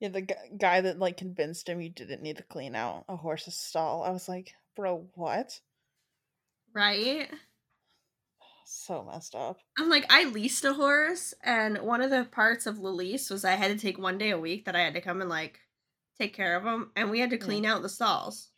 Yeah, 0.00 0.08
the 0.10 0.22
gu- 0.22 0.56
guy 0.58 0.80
that 0.82 0.98
like 0.98 1.16
convinced 1.16 1.68
him 1.68 1.80
you 1.80 1.88
didn't 1.88 2.22
need 2.22 2.36
to 2.36 2.42
clean 2.44 2.74
out 2.76 3.04
a 3.08 3.16
horse's 3.16 3.56
stall. 3.56 4.02
I 4.04 4.10
was 4.10 4.28
like, 4.28 4.54
bro, 4.76 5.08
what? 5.14 5.60
Right? 6.72 7.30
So 8.64 9.04
messed 9.04 9.34
up. 9.34 9.60
I'm 9.78 9.88
like, 9.88 10.06
I 10.12 10.24
leased 10.24 10.64
a 10.64 10.74
horse, 10.74 11.34
and 11.42 11.78
one 11.78 12.00
of 12.00 12.10
the 12.10 12.24
parts 12.24 12.66
of 12.66 12.76
the 12.76 12.90
lease 12.90 13.28
was 13.30 13.44
I 13.44 13.52
had 13.52 13.68
to 13.68 13.78
take 13.78 13.98
one 13.98 14.18
day 14.18 14.30
a 14.30 14.38
week 14.38 14.64
that 14.64 14.76
I 14.76 14.80
had 14.80 14.94
to 14.94 15.00
come 15.00 15.20
and 15.20 15.30
like 15.30 15.60
take 16.18 16.34
care 16.34 16.56
of 16.56 16.64
them, 16.64 16.92
and 16.96 17.10
we 17.10 17.20
had 17.20 17.30
to 17.30 17.38
Yeah. 17.38 17.44
clean 17.44 17.64
out 17.66 17.82
the 17.82 17.88
stalls. 17.88 18.50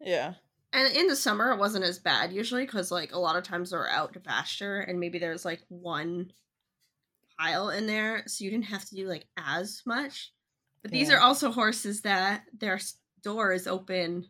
Yeah. 0.00 0.34
And 0.72 0.92
in 0.96 1.06
the 1.08 1.16
summer, 1.16 1.52
it 1.52 1.58
wasn't 1.58 1.84
as 1.84 1.98
bad 2.00 2.32
usually 2.32 2.64
because 2.64 2.90
like 2.90 3.12
a 3.12 3.18
lot 3.18 3.36
of 3.36 3.44
times 3.44 3.70
they're 3.70 3.88
out 3.88 4.12
to 4.14 4.20
pasture, 4.20 4.80
and 4.80 5.00
maybe 5.00 5.18
there's 5.18 5.44
like 5.44 5.62
one 5.68 6.32
pile 7.38 7.70
in 7.70 7.86
there, 7.86 8.24
so 8.26 8.44
you 8.44 8.50
didn't 8.50 8.66
have 8.66 8.84
to 8.86 8.94
do 8.94 9.06
like 9.06 9.26
as 9.36 9.82
much. 9.86 10.32
But 10.82 10.92
these 10.92 11.08
Yeah. 11.08 11.16
are 11.16 11.20
also 11.20 11.50
horses 11.52 12.02
that 12.02 12.44
their 12.52 12.78
door 13.22 13.52
is 13.52 13.66
open, 13.66 14.28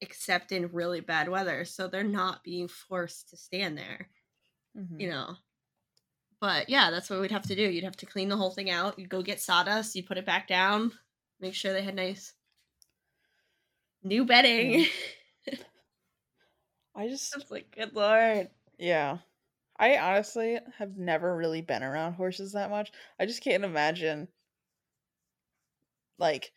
except 0.00 0.52
in 0.52 0.72
really 0.72 1.00
bad 1.00 1.28
weather, 1.28 1.64
so 1.64 1.88
they're 1.88 2.04
not 2.04 2.44
being 2.44 2.68
forced 2.68 3.30
to 3.30 3.36
stand 3.36 3.78
there 3.78 4.10
Mhm. 4.76 5.00
you 5.00 5.08
know. 5.10 5.36
But 6.40 6.68
yeah, 6.70 6.90
that's 6.90 7.10
what 7.10 7.20
we'd 7.20 7.30
have 7.30 7.46
to 7.48 7.54
do. 7.56 7.68
You'd 7.68 7.84
have 7.84 7.96
to 7.98 8.06
clean 8.06 8.28
the 8.30 8.36
whole 8.38 8.50
thing 8.50 8.70
out. 8.70 8.98
You'd 8.98 9.08
go 9.10 9.22
get 9.22 9.40
sawdust. 9.40 9.94
You 9.94 10.02
put 10.04 10.18
it 10.18 10.24
back 10.26 10.46
down. 10.48 10.98
Make 11.40 11.54
sure 11.54 11.72
they 11.72 11.82
had 11.82 11.94
nice 11.94 12.34
new 14.02 14.24
bedding. 14.24 14.86
I 16.96 17.08
just 17.08 17.36
It's 17.36 17.50
like, 17.50 17.70
good 17.70 17.94
lord. 17.94 18.50
yeah. 18.78 19.18
I 19.78 19.98
honestly 19.98 20.60
have 20.78 20.96
never 20.98 21.36
really 21.36 21.62
been 21.62 21.82
around 21.82 22.14
horses 22.14 22.52
that 22.52 22.70
much. 22.70 22.92
I 23.20 23.26
just 23.26 23.42
can't 23.42 23.64
imagine 23.64 24.28
like 26.18 26.52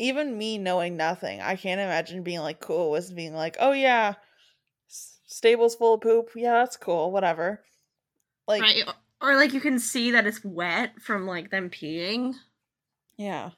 even 0.00 0.36
me 0.36 0.58
knowing 0.58 0.96
nothing. 0.96 1.40
I 1.40 1.56
can't 1.56 1.80
imagine 1.80 2.22
being 2.22 2.40
like 2.40 2.60
cool 2.60 2.90
with 2.90 3.14
being 3.14 3.34
like, 3.34 3.56
"Oh 3.60 3.72
yeah, 3.72 4.14
stable's 4.88 5.76
full 5.76 5.94
of 5.94 6.00
poop. 6.00 6.30
Yeah, 6.34 6.54
that's 6.54 6.76
cool. 6.76 7.12
Whatever." 7.12 7.62
Like 8.48 8.62
right? 8.62 8.82
Or, 9.20 9.36
like 9.36 9.52
you 9.52 9.60
can 9.60 9.78
see 9.78 10.10
that 10.12 10.26
it's 10.26 10.44
wet 10.44 11.00
from 11.02 11.26
like 11.26 11.50
them 11.50 11.70
peeing. 11.70 12.34
yeah. 13.16 13.50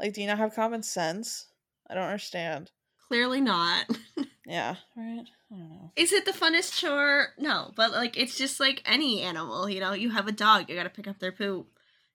Like 0.00 0.14
do 0.14 0.20
you 0.20 0.26
not 0.26 0.38
have 0.38 0.54
common 0.54 0.82
sense? 0.82 1.46
I 1.90 1.94
don't 1.94 2.04
understand. 2.04 2.70
Clearly 3.08 3.40
not. 3.40 3.86
Yeah, 4.46 4.76
right? 4.96 5.26
I 5.52 5.54
don't 5.54 5.68
know. 5.68 5.92
Is 5.94 6.10
it 6.10 6.24
the 6.24 6.32
funnest 6.32 6.80
chore? 6.80 7.34
No, 7.36 7.70
but 7.76 7.90
like 7.92 8.16
it's 8.16 8.38
just 8.38 8.58
like 8.58 8.82
any 8.86 9.20
animal, 9.20 9.68
you 9.68 9.78
know. 9.78 9.92
You 9.92 10.08
have 10.08 10.26
a 10.26 10.32
dog, 10.32 10.70
you 10.70 10.74
got 10.74 10.84
to 10.84 10.88
pick 10.88 11.06
up 11.06 11.18
their 11.18 11.32
poop. 11.32 11.66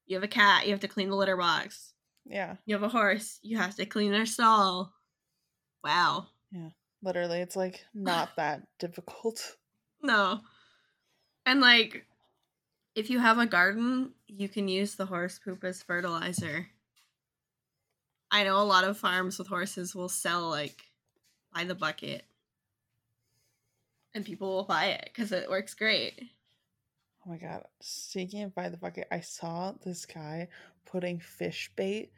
You 0.08 0.16
have 0.16 0.24
a 0.24 0.28
cat, 0.28 0.66
you 0.66 0.72
have 0.72 0.80
to 0.80 0.88
clean 0.88 1.10
the 1.12 1.16
litter 1.16 1.38
box. 1.38 1.93
Yeah. 2.26 2.56
You 2.66 2.76
have 2.76 2.84
a 2.84 2.90
horse, 2.90 3.40
you 3.42 3.58
have 3.58 3.76
to 3.76 3.86
clean 3.86 4.12
their 4.12 4.26
stall. 4.26 4.94
Wow. 5.84 6.28
Yeah. 6.52 6.70
Literally, 7.02 7.40
it's 7.40 7.56
like 7.56 7.84
not 7.94 8.30
that 8.38 8.64
difficult. 8.80 9.58
No. 10.02 10.42
And 11.46 11.60
like 11.62 12.06
if 12.96 13.10
you 13.10 13.20
have 13.20 13.40
a 13.40 13.46
garden, 13.46 14.14
you 14.28 14.48
can 14.48 14.68
use 14.68 14.96
the 14.96 15.06
horse 15.06 15.40
poop 15.44 15.64
as 15.64 15.84
fertilizer. 15.84 16.68
I 18.32 18.44
know 18.44 18.58
a 18.58 18.64
lot 18.64 18.84
of 18.84 18.98
farms 18.98 19.38
with 19.38 19.48
horses 19.48 19.94
will 19.94 20.10
sell 20.10 20.50
like 20.50 20.84
by 21.54 21.66
the 21.66 21.76
bucket. 21.76 22.24
And 24.16 24.26
people 24.26 24.50
will 24.50 24.64
buy 24.64 24.86
it 24.86 25.12
cuz 25.14 25.32
it 25.32 25.50
works 25.50 25.74
great. 25.74 26.30
Oh 27.26 27.30
my 27.30 27.38
god. 27.38 27.66
Speaking 27.82 28.44
of 28.44 28.54
by 28.56 28.70
the 28.70 28.78
bucket, 28.78 29.08
I 29.12 29.22
saw 29.22 29.74
this 29.84 30.06
guy 30.06 30.50
putting 30.86 31.20
fish 31.20 31.72
bait 31.76 32.12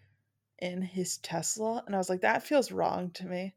in 0.60 0.82
his 0.82 1.18
Tesla, 1.18 1.84
and 1.86 1.96
I 1.96 1.98
was 1.98 2.10
like, 2.10 2.22
that 2.22 2.44
feels 2.44 2.72
wrong 2.72 3.12
to 3.16 3.26
me. 3.26 3.56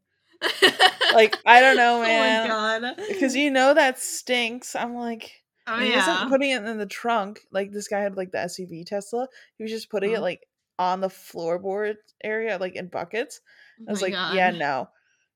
Like, 1.13 1.37
I 1.45 1.61
don't 1.61 1.77
know, 1.77 2.01
man. 2.01 2.45
Oh 2.45 2.49
my 2.49 2.81
god. 2.81 2.95
Because 3.07 3.35
you 3.35 3.51
know 3.51 3.73
that 3.73 3.99
stinks. 3.99 4.75
I'm 4.75 4.95
like, 4.95 5.31
Oh 5.67 5.77
he 5.79 5.89
yeah. 5.89 5.95
wasn't 5.97 6.29
putting 6.29 6.51
it 6.51 6.63
in 6.63 6.77
the 6.77 6.85
trunk. 6.85 7.39
Like 7.51 7.71
this 7.71 7.87
guy 7.87 7.99
had 7.99 8.15
like 8.17 8.31
the 8.31 8.39
SUV 8.39 8.85
Tesla. 8.85 9.27
He 9.57 9.63
was 9.63 9.71
just 9.71 9.89
putting 9.89 10.11
it 10.11 10.19
Mhm. 10.19 10.21
like 10.21 10.47
on 10.77 11.01
the 11.01 11.07
floorboard 11.09 11.95
area, 12.23 12.57
like 12.57 12.75
in 12.75 12.87
buckets. 12.87 13.41
Oh 13.81 13.85
I 13.87 13.91
was 13.91 14.01
like, 14.01 14.13
yeah, 14.13 14.51
no. 14.51 14.89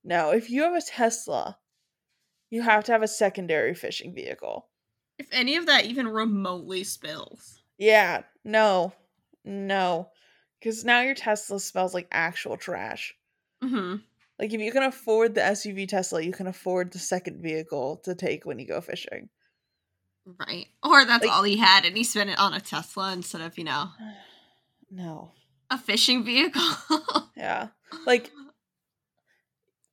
No. 0.03 0.32
If 0.32 0.50
you 0.50 0.63
have 0.63 0.74
a 0.75 0.82
Tesla, 0.82 1.58
you 2.50 2.62
have 2.62 2.84
to 2.86 2.92
have 2.92 3.03
a 3.03 3.08
secondary 3.08 3.74
fishing 3.74 4.13
vehicle. 4.13 4.68
If 5.18 5.27
any 5.32 5.56
of 5.56 5.65
that 5.68 5.86
even 5.86 6.08
remotely 6.08 6.84
spills. 6.84 7.62
Yeah, 7.77 8.24
no, 8.44 8.94
no. 9.43 10.09
Because 10.59 10.85
now 10.85 11.01
your 11.01 11.15
Tesla 11.15 11.59
smells 11.59 11.93
like 11.93 12.07
actual 12.12 12.55
trash. 12.57 13.13
hmm 13.62 13.95
Like, 14.39 14.53
if 14.53 14.62
you 14.62 14.71
can 14.71 14.83
afford 14.83 15.35
the 15.35 15.41
SUV 15.41 15.88
Tesla, 15.88 16.21
you 16.21 16.31
can 16.31 16.47
afford 16.47 16.91
the 16.91 17.00
second 17.00 17.41
vehicle 17.41 17.97
to 18.05 18.15
take 18.15 18.45
when 18.45 18.59
you 18.59 18.65
go 18.67 18.79
fishing. 18.81 19.29
Right. 20.25 20.67
Or 20.81 21.03
that's 21.05 21.25
Like- 21.25 21.33
all 21.35 21.43
he 21.43 21.57
had 21.57 21.83
and 21.85 21.97
he 21.97 22.03
spent 22.05 22.29
it 22.29 22.39
on 22.39 22.53
a 22.53 22.62
Tesla 22.62 23.12
instead 23.12 23.41
of, 23.41 23.57
you 23.57 23.65
know, 23.65 23.89
No. 24.89 25.31
a 25.69 25.77
fishing 25.77 26.23
vehicle. 26.23 26.62
Yeah. 27.35 27.69
Like, 28.05 28.31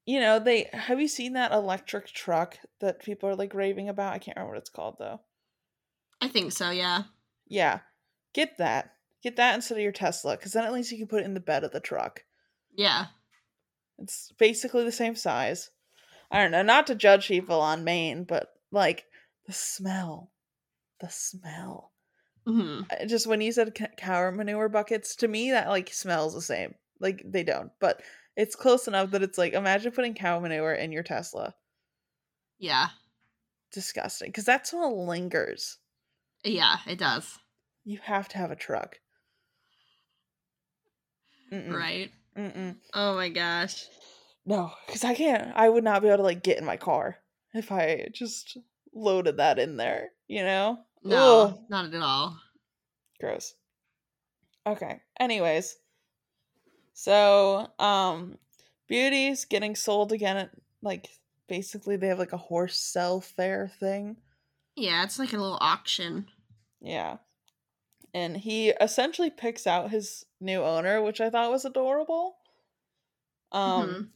you 0.07 0.21
know, 0.21 0.39
they 0.39 0.69
have 0.73 1.01
you 1.01 1.09
seen 1.09 1.33
that 1.33 1.51
electric 1.53 2.07
truck 2.09 2.59
that 2.81 3.03
people 3.03 3.29
are 3.29 3.35
like 3.35 3.55
raving 3.55 3.89
about? 3.89 4.13
I 4.15 4.19
can't 4.19 4.37
remember 4.37 4.55
what 4.55 4.61
it's 4.61 4.71
called 4.71 4.97
though. 4.99 5.21
I 6.21 6.29
think 6.29 6.53
so, 6.53 6.71
yeah. 6.71 7.05
Yeah. 7.49 7.81
Get 8.35 8.59
that. 8.59 8.93
Get 9.23 9.37
that 9.37 9.55
instead 9.55 9.77
of 9.77 9.83
your 9.83 9.93
Tesla, 9.93 10.37
because 10.37 10.53
then 10.53 10.65
at 10.65 10.73
least 10.73 10.91
you 10.93 10.99
can 10.99 11.07
put 11.07 11.21
it 11.21 11.27
in 11.27 11.35
the 11.35 11.41
bed 11.41 11.65
of 11.65 11.73
the 11.73 11.81
truck. 11.81 12.25
Yeah. 12.75 13.07
It's 13.99 14.33
basically 14.39 14.85
the 14.85 14.93
same 14.93 15.15
size. 15.15 15.71
I 16.31 16.41
don't 16.41 16.53
know, 16.53 16.63
not 16.63 16.87
to 16.87 16.95
judge 16.95 17.29
people 17.29 17.61
on 17.61 17.85
Maine, 17.85 18.25
but 18.25 18.49
like 18.71 19.05
the 19.47 19.53
smell. 19.53 20.31
The 21.01 21.09
smell. 21.09 21.93
hmm 22.47 22.83
Just 23.07 23.27
when 23.27 23.41
you 23.41 23.53
said 23.53 23.77
cow 23.97 24.31
manure 24.31 24.69
buckets, 24.69 25.17
to 25.17 25.29
me 25.29 25.51
that 25.51 25.69
like 25.69 25.93
smells 25.93 26.35
the 26.35 26.43
same. 26.43 26.75
Like 26.99 27.23
they 27.27 27.43
don't, 27.43 27.73
but 27.81 28.03
it's 28.37 28.55
close 28.55 28.87
enough 28.87 29.11
that 29.11 29.23
it's 29.23 29.39
like 29.39 29.55
imagine 29.55 29.93
putting 29.93 30.15
cow 30.15 30.39
manure 30.41 30.73
in 30.75 30.93
your 30.93 31.03
Tesla. 31.03 31.55
Yeah. 32.59 32.89
Disgusting, 33.73 34.29
because 34.29 34.45
that 34.45 34.67
smell 34.67 35.07
lingers. 35.07 35.79
Yeah, 36.45 36.79
it 36.87 36.99
does. 36.99 37.39
You 37.85 37.99
have 38.03 38.29
to 38.29 38.39
have 38.39 38.51
a 38.51 38.57
truck. 38.57 38.99
Mm-mm, 41.53 41.73
Right. 41.73 42.11
Mm-mm. 42.37 42.77
Oh 42.95 43.15
my 43.15 43.29
gosh. 43.29 43.87
No, 44.47 44.73
because 44.87 45.05
I 45.05 45.15
can't. 45.15 45.53
I 45.55 45.69
would 45.69 45.85
not 45.85 46.03
be 46.03 46.09
able 46.09 46.19
to 46.19 46.23
like 46.23 46.43
get 46.43 46.59
in 46.59 46.65
my 46.65 46.77
car 46.77 47.19
if 47.55 47.71
I 47.73 48.09
just 48.13 48.57
loaded 48.95 49.37
that 49.39 49.59
in 49.59 49.77
there. 49.77 50.11
You 50.29 50.43
know? 50.45 50.79
No, 51.03 51.41
Ugh. 51.43 51.59
not 51.69 51.93
at 51.93 52.03
all. 52.03 52.39
Gross. 53.21 53.55
Okay. 54.67 55.01
Anyways. 55.19 55.77
So, 56.95 57.69
um 57.79 58.39
Beauty's 58.89 59.45
getting 59.45 59.77
sold 59.77 60.13
again 60.13 60.37
at 60.37 60.51
like 60.83 61.09
basically 61.49 61.97
they 61.97 62.09
have 62.09 62.19
like 62.19 62.33
a 62.33 62.37
horse 62.37 62.79
sell 62.79 63.21
fair 63.21 63.71
thing. 63.81 64.17
Yeah, 64.77 65.05
it's 65.05 65.19
like 65.19 65.33
a 65.33 65.37
little 65.39 65.59
auction. 65.61 66.27
Yeah. 66.81 67.19
And 68.13 68.37
he 68.37 68.71
essentially 68.71 69.31
picks 69.31 69.67
out 69.67 69.91
his 69.91 70.25
new 70.41 70.63
owner, 70.63 71.01
which 71.03 71.21
I 71.21 71.31
thought 71.31 71.51
was 71.51 71.65
adorable. 71.65 72.37
Um 73.53 73.89
Mhm. 73.89 74.09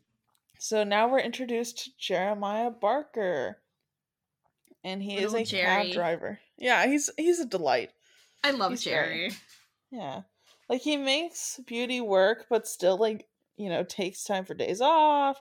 so 0.59 0.85
now 0.85 1.09
we're 1.09 1.19
introduced 1.21 1.79
to 1.85 1.91
Jeremiah 1.99 2.71
Barker. 2.71 3.61
And 4.83 5.03
he 5.03 5.17
is 5.17 5.33
a 5.35 5.45
Jerry. 5.45 5.87
cab 5.87 5.93
driver. 5.95 6.41
Yeah, 6.57 6.87
he's 6.87 7.11
he's 7.17 7.41
a 7.41 7.47
delight. 7.47 7.91
I 8.43 8.51
love 8.51 8.71
He's 8.73 8.83
Jerry. 8.83 9.29
great. 9.29 9.41
Yeah. 9.91 10.23
like 10.69 10.81
he 10.83 10.97
makes 10.97 11.59
beauty 11.67 12.01
work, 12.01 12.47
but 12.49 12.67
still 12.67 12.97
like 12.99 13.29
you 13.57 13.69
know 13.69 13.83
takes 13.85 14.25
time 14.25 14.45
for 14.45 14.55
days 14.55 14.81
off 14.81 15.41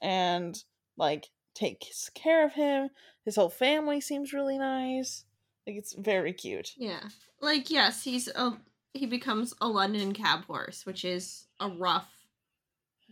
and 0.00 0.62
like 0.96 1.30
takes 1.54 2.08
care 2.10 2.44
of 2.44 2.52
him. 2.54 2.90
His 3.24 3.36
whole 3.36 3.50
family 3.50 4.00
seems 4.00 4.32
really 4.32 4.58
nice. 4.58 5.24
Like 5.66 5.76
it's 5.76 5.92
very 5.94 6.32
cute. 6.32 6.72
Yeah. 6.76 7.08
Like 7.40 7.70
yes, 7.70 8.04
he's 8.04 8.28
a 8.28 8.56
he 8.94 9.06
becomes 9.06 9.54
a 9.60 9.68
London 9.68 10.12
cab 10.12 10.44
horse, 10.44 10.84
which 10.84 11.04
is 11.04 11.46
a 11.60 11.68
rough 11.68 12.10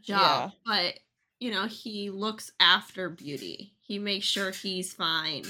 job, 0.02 0.52
yeah. 0.66 0.84
but 0.84 0.98
you 1.38 1.50
know, 1.50 1.66
he 1.66 2.10
looks 2.10 2.50
after 2.58 3.08
Beauty. 3.10 3.74
He 3.80 3.98
makes 3.98 4.26
sure 4.26 4.50
he's 4.50 4.92
fine 4.92 5.44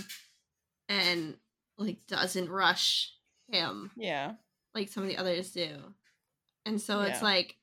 and 0.88 1.36
like 1.78 2.06
doesn't 2.06 2.50
rush 2.50 3.12
him. 3.50 3.90
Yeah. 3.96 4.32
Like 4.74 4.88
some 4.88 5.04
of 5.04 5.08
the 5.08 5.16
others 5.16 5.52
do. 5.52 5.70
And 6.64 6.80
so 6.80 7.00
yeah. 7.00 7.06
it's 7.06 7.22
like 7.22 7.56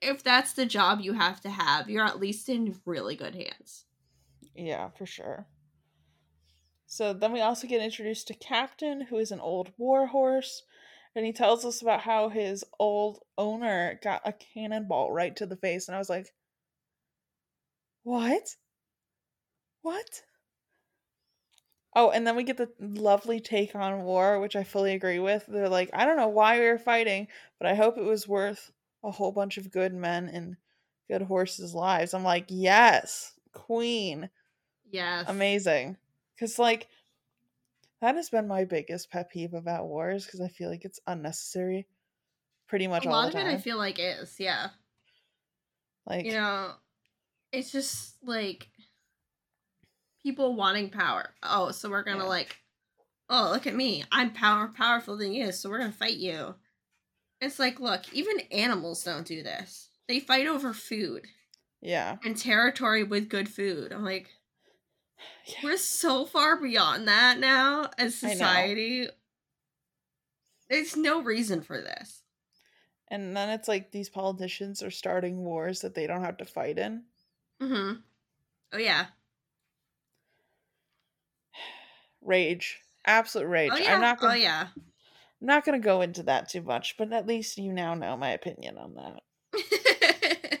if 0.00 0.22
that's 0.22 0.54
the 0.54 0.66
job 0.66 1.00
you 1.00 1.12
have 1.12 1.40
to 1.42 1.50
have, 1.50 1.88
you're 1.88 2.04
at 2.04 2.20
least 2.20 2.48
in 2.48 2.76
really 2.84 3.16
good 3.16 3.34
hands. 3.34 3.84
Yeah, 4.54 4.88
for 4.90 5.06
sure. 5.06 5.46
So 6.90 7.12
then 7.12 7.32
we 7.32 7.40
also 7.40 7.68
get 7.68 7.80
introduced 7.80 8.26
to 8.28 8.34
Captain, 8.34 9.00
who 9.00 9.16
is 9.16 9.30
an 9.30 9.38
old 9.40 9.72
war 9.78 10.08
horse, 10.08 10.64
and 11.14 11.24
he 11.24 11.32
tells 11.32 11.64
us 11.64 11.80
about 11.80 12.00
how 12.02 12.28
his 12.28 12.64
old 12.80 13.22
owner 13.38 13.98
got 14.02 14.20
a 14.26 14.32
cannonball 14.34 15.12
right 15.12 15.34
to 15.36 15.46
the 15.46 15.56
face, 15.56 15.86
and 15.86 15.94
I 15.94 15.98
was 15.98 16.10
like, 16.10 16.34
"What? 18.02 18.56
What?" 19.82 20.24
Oh, 21.94 22.10
and 22.10 22.26
then 22.26 22.34
we 22.34 22.42
get 22.42 22.56
the 22.56 22.72
lovely 22.80 23.38
take 23.40 23.76
on 23.76 24.02
war, 24.02 24.40
which 24.40 24.56
I 24.56 24.64
fully 24.64 24.92
agree 24.92 25.20
with. 25.20 25.46
They're 25.46 25.68
like, 25.68 25.90
"I 25.92 26.04
don't 26.04 26.16
know 26.16 26.26
why 26.28 26.58
we 26.58 26.66
were 26.66 26.78
fighting, 26.78 27.28
but 27.58 27.68
I 27.68 27.74
hope 27.74 27.96
it 27.96 28.02
was 28.02 28.26
worth 28.26 28.72
a 29.04 29.12
whole 29.12 29.30
bunch 29.30 29.58
of 29.58 29.70
good 29.70 29.94
men 29.94 30.28
and 30.28 30.56
good 31.08 31.22
horses' 31.22 31.72
lives." 31.72 32.12
I'm 32.14 32.24
like, 32.24 32.46
"Yes, 32.48 33.38
Queen." 33.52 34.30
Yes. 34.90 35.26
Amazing. 35.28 35.96
Because, 36.40 36.58
like, 36.58 36.88
that 38.00 38.14
has 38.14 38.30
been 38.30 38.48
my 38.48 38.64
biggest 38.64 39.10
pet 39.10 39.30
peeve 39.30 39.52
about 39.52 39.86
wars 39.86 40.24
because 40.24 40.40
I 40.40 40.48
feel 40.48 40.70
like 40.70 40.86
it's 40.86 41.00
unnecessary 41.06 41.86
pretty 42.66 42.86
much 42.86 43.04
all 43.06 43.26
the 43.26 43.32
time. 43.32 43.40
a 43.42 43.44
lot 43.44 43.48
of 43.48 43.52
it 43.52 43.58
i 43.58 43.60
feel 43.60 43.76
like 43.76 43.98
is 43.98 44.36
yeah. 44.38 44.68
Like 46.06 46.24
you 46.24 46.32
know 46.32 46.70
it's 47.52 47.70
just 47.70 48.14
like 48.22 48.68
people 50.22 50.54
wanting 50.54 50.88
power. 50.88 51.34
Oh 51.42 51.72
so 51.72 51.90
we're 51.90 52.04
gonna 52.04 52.18
yeah. 52.18 52.28
like 52.28 52.56
oh 53.28 53.50
look 53.52 53.66
at 53.66 53.74
me. 53.74 54.04
I'm 54.10 54.32
power 54.32 54.68
powerful 54.68 55.16
than 55.16 55.32
you 55.32 55.52
so 55.52 55.68
we're 55.68 55.78
gonna 55.78 55.92
fight 55.92 56.16
you. 56.16 56.54
It's 57.40 57.58
like 57.58 57.80
look 57.80 58.12
even 58.14 58.40
animals 58.50 59.04
don't 59.04 59.26
do 59.26 59.42
this. 59.42 59.90
They 60.08 60.20
fight 60.20 60.46
over 60.46 60.72
food 60.72 61.26
yeah. 61.82 62.16
and 62.24 62.36
territory 62.36 63.04
with 63.04 63.28
good 63.28 63.48
food. 63.48 63.92
I'm 63.92 64.04
like 64.04 64.30
yeah. 65.46 65.58
We're 65.64 65.76
so 65.76 66.24
far 66.24 66.60
beyond 66.60 67.08
that 67.08 67.38
now 67.38 67.90
as 67.98 68.14
society. 68.14 69.08
There's 70.68 70.96
no 70.96 71.22
reason 71.22 71.62
for 71.62 71.80
this. 71.80 72.22
And 73.08 73.36
then 73.36 73.50
it's 73.50 73.66
like 73.66 73.90
these 73.90 74.08
politicians 74.08 74.82
are 74.82 74.90
starting 74.90 75.38
wars 75.38 75.80
that 75.80 75.94
they 75.94 76.06
don't 76.06 76.22
have 76.24 76.36
to 76.38 76.44
fight 76.44 76.78
in. 76.78 77.02
Mm-hmm. 77.60 77.94
Oh 78.72 78.78
yeah. 78.78 79.06
Rage. 82.22 82.78
Absolute 83.04 83.48
rage. 83.48 83.72
Oh, 83.74 83.78
yeah. 83.78 83.94
I'm 83.94 84.00
not 84.00 84.20
gonna, 84.20 84.34
oh 84.34 84.36
yeah. 84.36 84.68
I'm 84.76 85.46
not 85.46 85.64
gonna 85.64 85.80
go 85.80 86.02
into 86.02 86.22
that 86.24 86.48
too 86.48 86.62
much, 86.62 86.96
but 86.96 87.12
at 87.12 87.26
least 87.26 87.58
you 87.58 87.72
now 87.72 87.94
know 87.94 88.16
my 88.16 88.30
opinion 88.30 88.78
on 88.78 88.94
that. 88.94 90.60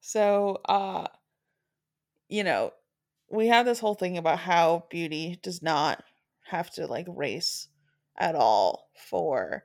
so 0.00 0.60
uh 0.66 1.06
you 2.28 2.44
know, 2.44 2.72
we 3.32 3.48
have 3.48 3.64
this 3.64 3.80
whole 3.80 3.94
thing 3.94 4.18
about 4.18 4.40
how 4.40 4.84
beauty 4.90 5.40
does 5.42 5.62
not 5.62 6.04
have 6.50 6.70
to 6.70 6.86
like 6.86 7.06
race 7.08 7.68
at 8.18 8.34
all 8.34 8.90
for 8.94 9.64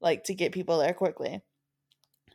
like 0.00 0.24
to 0.24 0.34
get 0.34 0.52
people 0.52 0.78
there 0.78 0.92
quickly. 0.92 1.42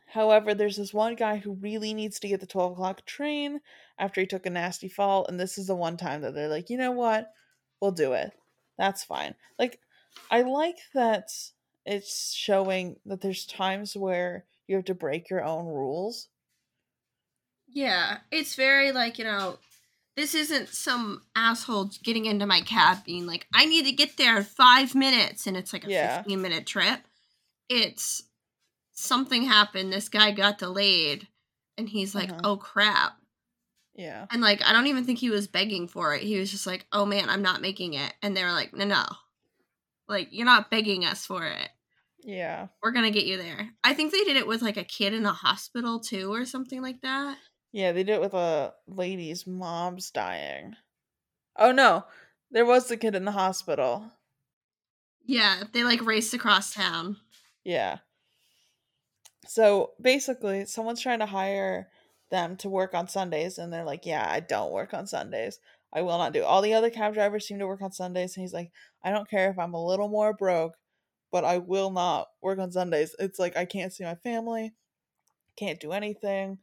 However, 0.08 0.54
there's 0.54 0.76
this 0.76 0.92
one 0.92 1.14
guy 1.14 1.36
who 1.36 1.52
really 1.52 1.94
needs 1.94 2.18
to 2.18 2.28
get 2.28 2.40
the 2.40 2.46
12 2.46 2.72
o'clock 2.72 3.06
train 3.06 3.60
after 3.96 4.20
he 4.20 4.26
took 4.26 4.44
a 4.44 4.50
nasty 4.50 4.88
fall, 4.88 5.24
and 5.26 5.38
this 5.38 5.56
is 5.56 5.68
the 5.68 5.76
one 5.76 5.96
time 5.96 6.22
that 6.22 6.34
they're 6.34 6.48
like, 6.48 6.68
you 6.68 6.76
know 6.76 6.90
what? 6.90 7.30
We'll 7.80 7.92
do 7.92 8.14
it. 8.14 8.32
That's 8.76 9.04
fine. 9.04 9.36
Like, 9.56 9.78
I 10.32 10.42
like 10.42 10.78
that 10.94 11.30
it's 11.86 12.32
showing 12.34 12.96
that 13.06 13.20
there's 13.20 13.46
times 13.46 13.96
where 13.96 14.46
you 14.66 14.74
have 14.74 14.84
to 14.86 14.94
break 14.94 15.30
your 15.30 15.44
own 15.44 15.66
rules. 15.66 16.26
Yeah, 17.68 18.18
it's 18.32 18.56
very 18.56 18.90
like, 18.90 19.16
you 19.16 19.24
know, 19.24 19.58
this 20.20 20.34
isn't 20.34 20.68
some 20.68 21.22
asshole 21.34 21.90
getting 22.04 22.26
into 22.26 22.44
my 22.44 22.60
cab 22.60 23.04
being 23.06 23.26
like, 23.26 23.46
I 23.54 23.64
need 23.64 23.86
to 23.86 23.92
get 23.92 24.18
there 24.18 24.36
in 24.36 24.44
five 24.44 24.94
minutes 24.94 25.46
and 25.46 25.56
it's 25.56 25.72
like 25.72 25.86
a 25.86 25.90
yeah. 25.90 26.18
15 26.18 26.42
minute 26.42 26.66
trip. 26.66 27.00
It's 27.70 28.24
something 28.92 29.44
happened. 29.44 29.90
This 29.90 30.10
guy 30.10 30.32
got 30.32 30.58
delayed 30.58 31.26
and 31.78 31.88
he's 31.88 32.14
like, 32.14 32.28
uh-huh. 32.28 32.40
oh 32.44 32.56
crap. 32.58 33.16
Yeah. 33.94 34.26
And 34.30 34.42
like, 34.42 34.62
I 34.62 34.74
don't 34.74 34.88
even 34.88 35.04
think 35.04 35.18
he 35.18 35.30
was 35.30 35.48
begging 35.48 35.88
for 35.88 36.14
it. 36.14 36.22
He 36.22 36.38
was 36.38 36.50
just 36.50 36.66
like, 36.66 36.86
oh 36.92 37.06
man, 37.06 37.30
I'm 37.30 37.42
not 37.42 37.62
making 37.62 37.94
it. 37.94 38.12
And 38.22 38.36
they 38.36 38.44
were 38.44 38.52
like, 38.52 38.74
no, 38.74 38.84
no. 38.84 39.04
Like, 40.06 40.28
you're 40.32 40.44
not 40.44 40.70
begging 40.70 41.06
us 41.06 41.24
for 41.24 41.46
it. 41.46 41.68
Yeah. 42.22 42.66
We're 42.82 42.90
going 42.90 43.10
to 43.10 43.18
get 43.18 43.26
you 43.26 43.38
there. 43.38 43.70
I 43.82 43.94
think 43.94 44.12
they 44.12 44.24
did 44.24 44.36
it 44.36 44.46
with 44.46 44.60
like 44.60 44.76
a 44.76 44.84
kid 44.84 45.14
in 45.14 45.24
a 45.24 45.32
hospital 45.32 45.98
too 45.98 46.30
or 46.30 46.44
something 46.44 46.82
like 46.82 47.00
that. 47.00 47.38
Yeah, 47.72 47.92
they 47.92 48.02
did 48.02 48.14
it 48.14 48.20
with 48.20 48.34
a 48.34 48.74
lady's 48.86 49.46
mom's 49.46 50.10
dying. 50.10 50.76
Oh 51.56 51.72
no, 51.72 52.04
there 52.50 52.66
was 52.66 52.88
the 52.88 52.96
kid 52.96 53.14
in 53.14 53.24
the 53.24 53.32
hospital. 53.32 54.12
Yeah, 55.24 55.62
they 55.72 55.84
like 55.84 56.04
raced 56.04 56.34
across 56.34 56.74
town. 56.74 57.16
Yeah. 57.64 57.98
So 59.46 59.92
basically, 60.00 60.64
someone's 60.66 61.00
trying 61.00 61.20
to 61.20 61.26
hire 61.26 61.88
them 62.30 62.56
to 62.58 62.68
work 62.68 62.94
on 62.94 63.08
Sundays, 63.08 63.58
and 63.58 63.72
they're 63.72 63.84
like, 63.84 64.06
Yeah, 64.06 64.26
I 64.28 64.40
don't 64.40 64.72
work 64.72 64.94
on 64.94 65.06
Sundays. 65.06 65.60
I 65.92 66.02
will 66.02 66.18
not 66.18 66.32
do. 66.32 66.44
All 66.44 66.62
the 66.62 66.74
other 66.74 66.90
cab 66.90 67.14
drivers 67.14 67.46
seem 67.46 67.58
to 67.58 67.66
work 67.66 67.82
on 67.82 67.92
Sundays, 67.92 68.36
and 68.36 68.42
he's 68.42 68.54
like, 68.54 68.70
I 69.02 69.10
don't 69.10 69.28
care 69.28 69.50
if 69.50 69.58
I'm 69.58 69.74
a 69.74 69.84
little 69.84 70.08
more 70.08 70.32
broke, 70.32 70.76
but 71.32 71.44
I 71.44 71.58
will 71.58 71.90
not 71.90 72.28
work 72.40 72.58
on 72.58 72.70
Sundays. 72.70 73.14
It's 73.18 73.38
like 73.38 73.56
I 73.56 73.64
can't 73.64 73.92
see 73.92 74.04
my 74.04 74.14
family, 74.16 74.72
can't 75.56 75.80
do 75.80 75.92
anything. 75.92 76.58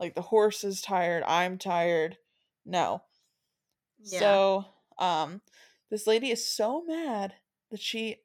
Like 0.00 0.14
the 0.14 0.22
horse 0.22 0.64
is 0.64 0.80
tired, 0.82 1.22
I'm 1.26 1.58
tired. 1.58 2.18
No. 2.64 3.02
Yeah. 3.98 4.18
So, 4.20 4.64
um 4.98 5.42
this 5.90 6.06
lady 6.06 6.30
is 6.30 6.44
so 6.46 6.82
mad 6.84 7.34
that 7.70 7.80
she 7.80 8.16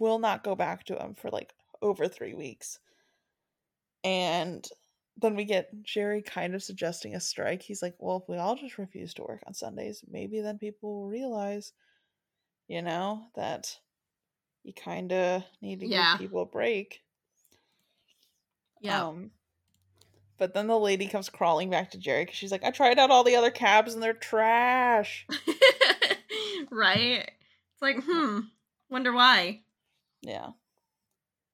will 0.00 0.18
not 0.18 0.42
go 0.44 0.54
back 0.54 0.84
to 0.84 0.96
him 0.96 1.14
for 1.14 1.30
like 1.30 1.54
over 1.82 2.08
3 2.08 2.34
weeks. 2.34 2.78
And 4.04 4.66
then 5.16 5.36
we 5.36 5.44
get 5.44 5.82
Jerry 5.82 6.22
kind 6.22 6.54
of 6.54 6.62
suggesting 6.62 7.14
a 7.14 7.20
strike. 7.20 7.62
He's 7.62 7.82
like, 7.82 7.94
"Well, 7.98 8.18
if 8.18 8.28
we 8.28 8.36
all 8.36 8.56
just 8.56 8.78
refuse 8.78 9.14
to 9.14 9.22
work 9.22 9.42
on 9.46 9.54
Sundays, 9.54 10.04
maybe 10.08 10.40
then 10.40 10.58
people 10.58 11.02
will 11.02 11.08
realize, 11.08 11.72
you 12.68 12.82
know, 12.82 13.28
that 13.36 13.80
you 14.64 14.72
kind 14.74 15.12
of 15.12 15.44
need 15.62 15.80
to 15.80 15.86
yeah. 15.86 16.12
give 16.12 16.20
people 16.20 16.42
a 16.42 16.46
break." 16.46 17.02
Yeah. 18.80 19.06
Um, 19.08 19.30
but 20.38 20.54
then 20.54 20.66
the 20.66 20.78
lady 20.78 21.06
comes 21.06 21.28
crawling 21.28 21.70
back 21.70 21.90
to 21.92 21.98
Jerry 21.98 22.24
because 22.24 22.36
she's 22.36 22.52
like, 22.52 22.64
I 22.64 22.70
tried 22.70 22.98
out 22.98 23.10
all 23.10 23.24
the 23.24 23.36
other 23.36 23.50
cabs 23.50 23.94
and 23.94 24.02
they're 24.02 24.12
trash. 24.12 25.26
right? 26.70 27.30
It's 27.30 27.82
like, 27.82 28.02
hmm, 28.04 28.40
wonder 28.90 29.12
why. 29.12 29.62
Yeah. 30.22 30.50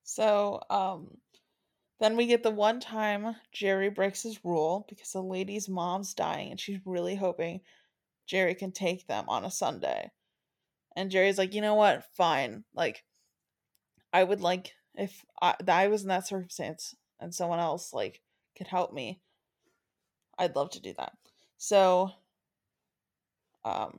So, 0.04 0.60
um, 0.70 1.18
then 2.00 2.16
we 2.16 2.26
get 2.26 2.42
the 2.42 2.50
one 2.50 2.80
time 2.80 3.36
Jerry 3.52 3.90
breaks 3.90 4.22
his 4.22 4.44
rule 4.44 4.86
because 4.88 5.12
the 5.12 5.22
lady's 5.22 5.68
mom's 5.68 6.14
dying 6.14 6.50
and 6.50 6.58
she's 6.58 6.80
really 6.86 7.14
hoping 7.14 7.60
Jerry 8.26 8.54
can 8.54 8.72
take 8.72 9.06
them 9.06 9.26
on 9.28 9.44
a 9.44 9.50
Sunday. 9.50 10.10
And 10.96 11.10
Jerry's 11.10 11.38
like, 11.38 11.54
you 11.54 11.60
know 11.60 11.74
what? 11.74 12.04
Fine. 12.16 12.64
Like, 12.74 13.04
I 14.12 14.24
would 14.24 14.40
like 14.40 14.72
if 14.94 15.24
I, 15.40 15.54
I 15.68 15.88
was 15.88 16.02
in 16.02 16.08
that 16.08 16.26
circumstance 16.26 16.94
and 17.20 17.34
someone 17.34 17.60
else 17.60 17.92
like 17.92 18.20
could 18.56 18.66
help 18.66 18.92
me, 18.92 19.20
I'd 20.38 20.56
love 20.56 20.70
to 20.70 20.80
do 20.80 20.94
that. 20.98 21.12
So, 21.58 22.10
um, 23.64 23.98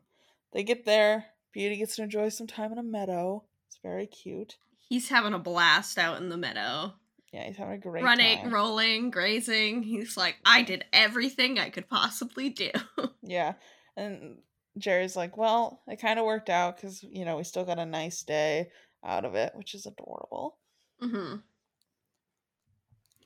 they 0.53 0.63
get 0.63 0.85
there. 0.85 1.25
Beauty 1.53 1.77
gets 1.77 1.95
to 1.97 2.03
enjoy 2.03 2.29
some 2.29 2.47
time 2.47 2.71
in 2.71 2.77
a 2.77 2.83
meadow. 2.83 3.43
It's 3.67 3.79
very 3.83 4.07
cute. 4.07 4.57
He's 4.89 5.09
having 5.09 5.33
a 5.33 5.39
blast 5.39 5.97
out 5.97 6.21
in 6.21 6.29
the 6.29 6.37
meadow. 6.37 6.93
Yeah, 7.31 7.45
he's 7.45 7.55
having 7.55 7.75
a 7.75 7.77
great 7.77 8.03
running, 8.03 8.39
time. 8.39 8.53
rolling, 8.53 9.09
grazing. 9.09 9.83
He's 9.83 10.17
like, 10.17 10.35
I 10.43 10.63
did 10.63 10.83
everything 10.91 11.59
I 11.59 11.69
could 11.69 11.87
possibly 11.87 12.49
do. 12.49 12.71
yeah, 13.21 13.53
and 13.95 14.39
Jerry's 14.77 15.15
like, 15.15 15.37
well, 15.37 15.81
it 15.87 16.01
kind 16.01 16.19
of 16.19 16.25
worked 16.25 16.49
out 16.49 16.75
because 16.75 17.01
you 17.03 17.23
know 17.23 17.37
we 17.37 17.43
still 17.43 17.63
got 17.63 17.79
a 17.79 17.85
nice 17.85 18.23
day 18.23 18.67
out 19.03 19.23
of 19.23 19.35
it, 19.35 19.53
which 19.55 19.75
is 19.75 19.85
adorable. 19.85 20.57
Mm-hmm. 21.01 21.37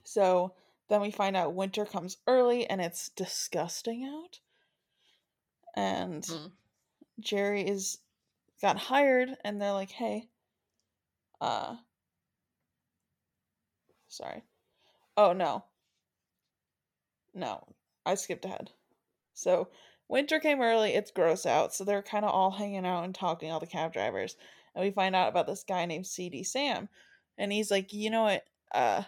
So 0.04 0.54
then 0.90 1.02
we 1.02 1.12
find 1.12 1.36
out 1.36 1.54
winter 1.54 1.86
comes 1.86 2.18
early 2.28 2.70
and 2.70 2.82
it's 2.82 3.10
disgusting 3.10 4.04
out. 4.06 4.40
And 5.76 6.24
Mm. 6.24 6.52
Jerry 7.20 7.68
is 7.68 8.00
got 8.62 8.78
hired 8.78 9.38
and 9.44 9.62
they're 9.62 9.72
like, 9.74 9.92
"Hey, 9.92 10.30
uh 11.42 11.78
sorry. 14.08 14.44
Oh 15.18 15.34
no. 15.34 15.66
No, 17.34 17.68
I 18.06 18.16
skipped 18.16 18.46
ahead. 18.46 18.72
So 19.34 19.70
winter 20.08 20.40
came 20.40 20.62
early, 20.62 20.94
it's 20.94 21.12
gross 21.12 21.46
out, 21.46 21.74
so 21.74 21.84
they're 21.84 22.02
kind 22.04 22.26
of 22.26 22.32
all 22.32 22.52
hanging 22.52 22.86
out 22.86 23.04
and 23.04 23.14
talking, 23.16 23.52
all 23.52 23.60
the 23.60 23.68
cab 23.68 23.94
drivers. 23.94 24.38
And 24.76 24.84
we 24.86 24.92
find 24.92 25.16
out 25.16 25.30
about 25.30 25.48
this 25.48 25.64
guy 25.64 25.86
named 25.86 26.08
Seedy 26.08 26.44
Sam. 26.44 26.90
And 27.38 27.52
he's 27.54 27.72
like, 27.72 27.94
you 27.94 28.10
know 28.10 28.24
what, 28.24 28.46
uh 28.74 29.04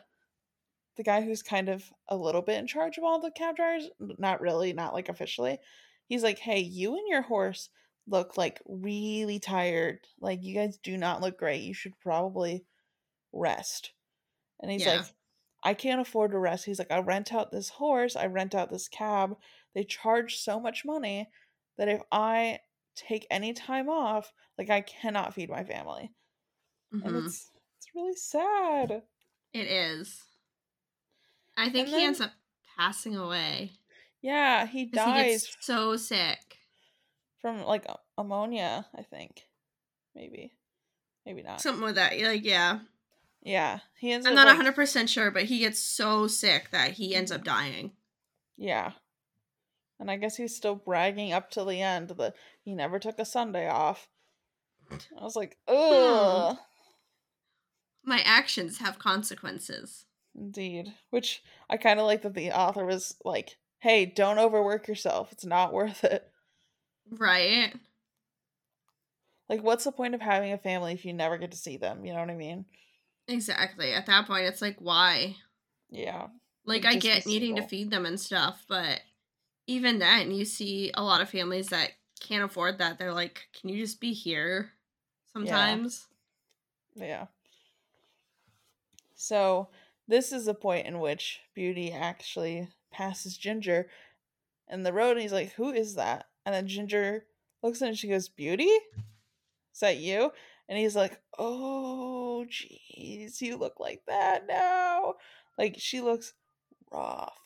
the 0.97 1.03
guy 1.03 1.21
who's 1.21 1.43
kind 1.43 1.69
of 1.69 1.91
a 2.07 2.17
little 2.17 2.41
bit 2.41 2.59
in 2.59 2.67
charge 2.67 2.97
of 2.97 3.03
all 3.05 3.19
the 3.21 3.31
cab 3.31 3.55
drivers, 3.57 3.89
not 3.99 4.41
really, 4.41 4.73
not 4.73 4.93
like 4.93 5.09
officially. 5.09 5.59
He's 6.07 6.23
like, 6.23 6.39
"Hey, 6.39 6.59
you 6.59 6.95
and 6.97 7.07
your 7.07 7.21
horse 7.23 7.69
look 8.07 8.37
like 8.37 8.61
really 8.65 9.39
tired. 9.39 10.07
Like 10.19 10.43
you 10.43 10.55
guys 10.55 10.77
do 10.79 10.97
not 10.97 11.21
look 11.21 11.37
great. 11.39 11.63
You 11.63 11.73
should 11.73 11.99
probably 11.99 12.65
rest." 13.33 13.93
And 14.59 14.71
he's 14.71 14.85
Yeah. 14.85 14.87
like, 14.87 15.15
"I 15.63 15.73
can't 15.73 16.01
afford 16.01 16.31
to 16.31 16.39
rest." 16.39 16.65
He's 16.65 16.79
like, 16.79 16.91
"I 16.91 16.99
rent 16.99 17.33
out 17.33 17.51
this 17.51 17.69
horse, 17.69 18.15
I 18.15 18.27
rent 18.27 18.53
out 18.55 18.69
this 18.69 18.87
cab. 18.87 19.39
They 19.73 19.83
charge 19.83 20.37
so 20.37 20.59
much 20.59 20.85
money 20.85 21.31
that 21.77 21.89
if 21.89 22.03
I 22.11 22.59
take 22.95 23.25
any 23.31 23.53
time 23.53 23.89
off, 23.89 24.33
like 24.57 24.69
I 24.69 24.81
cannot 24.81 25.33
feed 25.33 25.49
my 25.49 25.63
family." 25.63 26.13
And 27.01 27.15
Mhm. 27.15 27.17
it's 27.17 27.51
it's 27.77 27.95
really 27.95 28.15
sad. 28.15 29.07
It 29.51 29.67
is. 29.67 30.23
I 31.57 31.69
think 31.69 31.87
And 31.89 31.97
he 31.97 32.03
ends 32.05 32.21
up 32.21 32.31
passing 32.77 33.15
away. 33.15 33.71
Yeah, 34.21 34.65
he 34.67 34.79
He 34.79 34.85
dies 34.85 35.43
gets 35.43 35.57
so 35.61 35.95
sick. 35.97 36.57
from 37.41 37.63
like 37.63 37.85
ammonia, 38.17 38.85
I 38.97 39.01
think. 39.03 39.43
Maybe. 40.15 40.53
Maybe 41.25 41.43
not. 41.43 41.59
Something 41.61 41.83
with 41.83 41.95
that. 41.95 42.17
Like, 42.19 42.45
yeah. 42.45 42.79
yeah, 43.43 43.79
he 43.99 44.11
ends 44.11 44.25
I'm 44.25 44.37
up 44.37 44.45
not 44.45 44.57
like, 44.65 44.75
100% 44.75 45.09
sure, 45.09 45.29
but 45.31 45.43
he 45.43 45.59
gets 45.59 45.79
so 45.79 46.27
sick 46.27 46.71
that 46.71 46.93
he 46.93 47.13
ends 47.15 47.31
up 47.31 47.43
dying. 47.43 47.91
Yeah. 48.57 48.93
And 49.99 50.09
I 50.09 50.15
guess 50.17 50.35
he's 50.37 50.55
still 50.55 50.75
bragging 50.75 51.33
up 51.33 51.49
to 51.51 51.63
the 51.63 51.81
end 51.81 52.09
that 52.17 52.35
he 52.63 52.73
never 52.75 52.97
took 52.99 53.19
a 53.19 53.25
Sunday 53.25 53.67
off. 53.69 54.07
I 54.91 55.23
was 55.23 55.35
like, 55.35 55.57
Hmm. 55.67 55.73
ugh. 55.75 56.57
My 58.03 58.21
actions 58.25 58.77
have 58.77 58.99
consequences. 58.99 60.05
Indeed. 60.37 60.93
Which 61.09 61.43
I 61.69 61.77
kind 61.77 61.99
of 61.99 62.05
like 62.05 62.21
that 62.21 62.33
the 62.33 62.51
author 62.51 62.85
was 62.85 63.15
like, 63.25 63.57
hey, 63.79 64.05
don't 64.05 64.39
overwork 64.39 64.87
yourself. 64.87 65.31
It's 65.31 65.45
not 65.45 65.73
worth 65.73 66.03
it. 66.03 66.29
Right? 67.09 67.73
Like, 69.49 69.63
what's 69.63 69.85
the 69.85 69.91
point 69.91 70.13
of 70.13 70.21
having 70.21 70.51
a 70.51 70.57
family 70.57 70.93
if 70.93 71.05
you 71.05 71.13
never 71.13 71.37
get 71.37 71.51
to 71.51 71.57
see 71.57 71.77
them? 71.77 72.05
You 72.05 72.13
know 72.13 72.19
what 72.19 72.29
I 72.29 72.35
mean? 72.35 72.65
Exactly. 73.27 73.93
At 73.93 74.05
that 74.05 74.27
point, 74.27 74.45
it's 74.45 74.61
like, 74.61 74.77
why? 74.79 75.37
Yeah. 75.89 76.27
Like, 76.65 76.83
Like, 76.83 76.95
I 76.95 76.99
get 76.99 77.25
needing 77.25 77.55
to 77.55 77.61
feed 77.61 77.89
them 77.89 78.05
and 78.05 78.19
stuff, 78.19 78.65
but 78.67 78.99
even 79.67 79.99
then, 79.99 80.31
you 80.31 80.43
see 80.43 80.91
a 80.93 81.03
lot 81.03 81.21
of 81.21 81.29
families 81.29 81.67
that 81.67 81.91
can't 82.19 82.43
afford 82.43 82.79
that. 82.79 82.99
They're 82.99 83.13
like, 83.13 83.47
can 83.57 83.69
you 83.69 83.81
just 83.81 84.01
be 84.01 84.11
here 84.11 84.71
sometimes? 85.31 86.07
Yeah. 86.95 87.27
So 89.15 89.69
this 90.07 90.31
is 90.31 90.45
the 90.45 90.53
point 90.53 90.87
in 90.87 90.99
which 90.99 91.41
Beauty 91.53 91.91
actually 91.91 92.69
passes 92.91 93.37
Ginger 93.37 93.87
in 94.69 94.83
the 94.83 94.93
road 94.93 95.11
and 95.11 95.21
he's 95.21 95.33
like, 95.33 95.53
Who 95.53 95.71
is 95.71 95.95
that? 95.95 96.27
And 96.45 96.55
then 96.55 96.67
Ginger 96.67 97.25
looks 97.61 97.81
at 97.81 97.85
him 97.85 97.89
and 97.89 97.97
she 97.97 98.07
goes, 98.07 98.29
Beauty? 98.29 98.63
Is 98.63 99.81
that 99.81 99.97
you? 99.97 100.31
And 100.69 100.77
he's 100.77 100.95
like, 100.95 101.19
Oh 101.37 102.45
jeez, 102.49 103.41
you 103.41 103.57
look 103.57 103.79
like 103.79 104.03
that 104.07 104.47
now. 104.47 105.15
Like 105.57 105.75
she 105.77 106.01
looks 106.01 106.33
rough. 106.91 107.37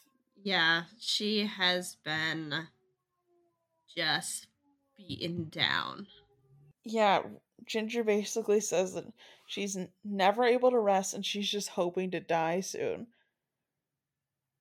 Yeah, 0.44 0.84
she 1.00 1.46
has 1.46 1.98
been 2.04 2.68
just 3.96 4.48
beaten 4.98 5.50
down. 5.50 6.08
Yeah, 6.84 7.22
Ginger 7.66 8.04
basically 8.04 8.60
says 8.60 8.94
that 8.94 9.06
she's 9.48 9.78
never 10.04 10.44
able 10.44 10.72
to 10.72 10.80
rest 10.80 11.14
and 11.14 11.26
she's 11.26 11.50
just 11.50 11.70
hoping 11.70 12.12
to 12.12 12.20
die 12.20 12.62
soon. 12.62 13.08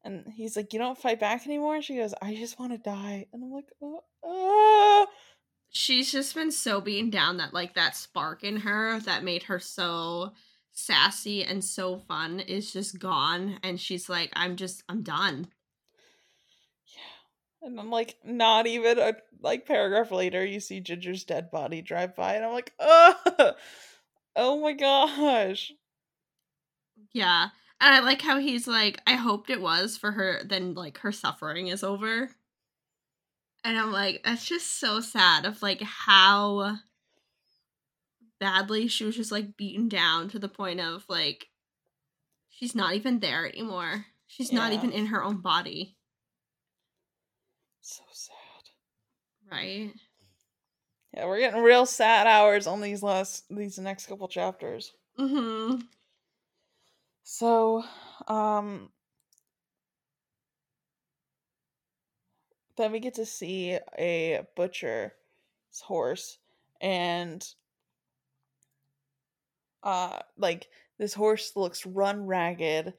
And 0.05 0.27
he's 0.35 0.57
like, 0.57 0.73
You 0.73 0.79
don't 0.79 0.99
fight 0.99 1.21
back 1.21 1.47
anymore? 1.47 1.77
And 1.77 1.85
she 1.85 1.97
goes, 1.97 2.15
I 2.23 2.35
just 2.35 2.59
want 2.59 2.73
to 2.73 2.79
die. 2.79 3.27
And 3.33 3.43
I'm 3.43 3.53
like, 3.53 3.71
Oh, 3.83 4.03
oh. 4.25 5.07
She's 5.71 6.11
just 6.11 6.35
been 6.35 6.51
so 6.51 6.81
beaten 6.81 7.11
down 7.11 7.37
that 7.37 7.55
like 7.55 7.75
that 7.75 7.97
spark 7.97 8.43
in 8.43 8.57
her 8.59 8.99
that 9.01 9.23
made 9.23 9.45
her 9.45 9.61
so 9.61 10.33
sassy 10.73 11.45
and 11.45 11.65
so 11.65 11.99
fun 11.99 12.41
is 12.41 12.73
just 12.73 12.99
gone 12.99 13.59
and 13.63 13.79
she's 13.79 14.09
like 14.09 14.31
I'm 14.35 14.57
just 14.57 14.83
I'm 14.89 15.03
done. 15.03 15.49
Yeah. 17.63 17.69
And 17.69 17.81
I'm 17.81 17.91
like, 17.91 18.17
Not 18.25 18.67
even 18.67 18.99
a 18.99 19.15
like 19.41 19.67
paragraph 19.67 20.11
later, 20.11 20.45
you 20.45 20.61
see 20.61 20.81
Ginger's 20.81 21.25
dead 21.25 21.51
body 21.51 21.83
drive 21.83 22.15
by. 22.17 22.35
And 22.35 22.45
I'm 22.45 22.53
like, 22.53 22.73
Oh, 22.79 23.53
oh 24.37 24.61
my 24.61 24.73
gosh. 24.73 25.73
Yeah. 27.13 27.49
And 27.81 27.95
I 27.95 28.01
like 28.01 28.23
how 28.23 28.39
he's 28.39 28.67
like 28.67 29.01
I 29.07 29.15
hoped 29.15 29.51
it 29.51 29.61
was 29.61 29.97
for 29.97 30.13
her 30.13 30.43
then 30.45 30.75
like 30.75 30.99
her 30.99 31.13
suffering 31.13 31.69
is 31.69 31.83
over. 31.83 32.31
And 33.65 33.79
I'm 33.79 33.93
like 33.93 34.23
that's 34.25 34.47
just 34.47 34.79
so 34.79 35.01
sad 35.01 35.45
of 35.45 35.63
like 35.63 35.83
how 35.83 36.77
badly 38.39 38.89
she 38.89 39.05
was 39.05 39.17
just 39.17 39.33
like 39.33 39.57
beaten 39.57 39.89
down 39.89 40.29
to 40.31 40.39
the 40.39 40.49
point 40.49 40.81
of 40.81 41.05
like 41.09 41.49
she's 42.49 42.75
not 42.75 42.95
even 42.95 43.21
there 43.21 43.47
anymore. 43.47 44.07
She's 44.27 44.53
not 44.53 44.73
even 44.73 44.93
in 44.93 45.07
her 45.07 45.25
own 45.25 45.39
body, 45.39 45.97
So 47.81 48.03
sad. 48.13 48.71
right? 49.51 49.93
Yeah, 51.15 51.27
we're 51.27 51.41
getting 51.41 51.63
real 51.63 51.87
sad 51.87 52.27
hours 52.27 52.67
on 52.67 52.81
these 52.81 53.03
last 53.03 53.45
these 53.51 53.79
next 53.79 54.07
couple 54.07 54.29
chapters. 54.29 54.93
Mhm. 55.19 55.83
So, 57.25 57.83
um 58.29 58.93
then 62.77 62.93
we 62.93 63.01
get 63.01 63.15
to 63.15 63.27
see 63.27 63.79
a 63.99 64.41
butcher's 64.57 65.13
horse 65.83 66.39
and 66.81 67.47
uh 69.83 70.19
like 70.37 70.69
this 70.99 71.15
horse 71.15 71.53
looks 71.57 71.87
run 71.87 72.27
ragged 72.27 72.93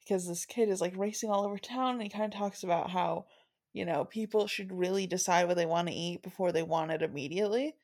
because 0.00 0.26
this 0.26 0.46
kid 0.46 0.68
is 0.68 0.80
like 0.80 0.96
racing 0.96 1.30
all 1.30 1.44
over 1.44 1.58
town 1.58 1.94
and 1.94 2.02
he 2.02 2.08
kind 2.08 2.32
of 2.32 2.38
talks 2.38 2.62
about 2.62 2.90
how 2.90 3.26
you 3.72 3.84
know 3.84 4.04
people 4.04 4.46
should 4.46 4.72
really 4.72 5.06
decide 5.06 5.46
what 5.46 5.56
they 5.56 5.66
want 5.66 5.88
to 5.88 5.94
eat 5.94 6.22
before 6.22 6.52
they 6.52 6.62
want 6.62 6.90
it 6.90 7.02
immediately 7.02 7.74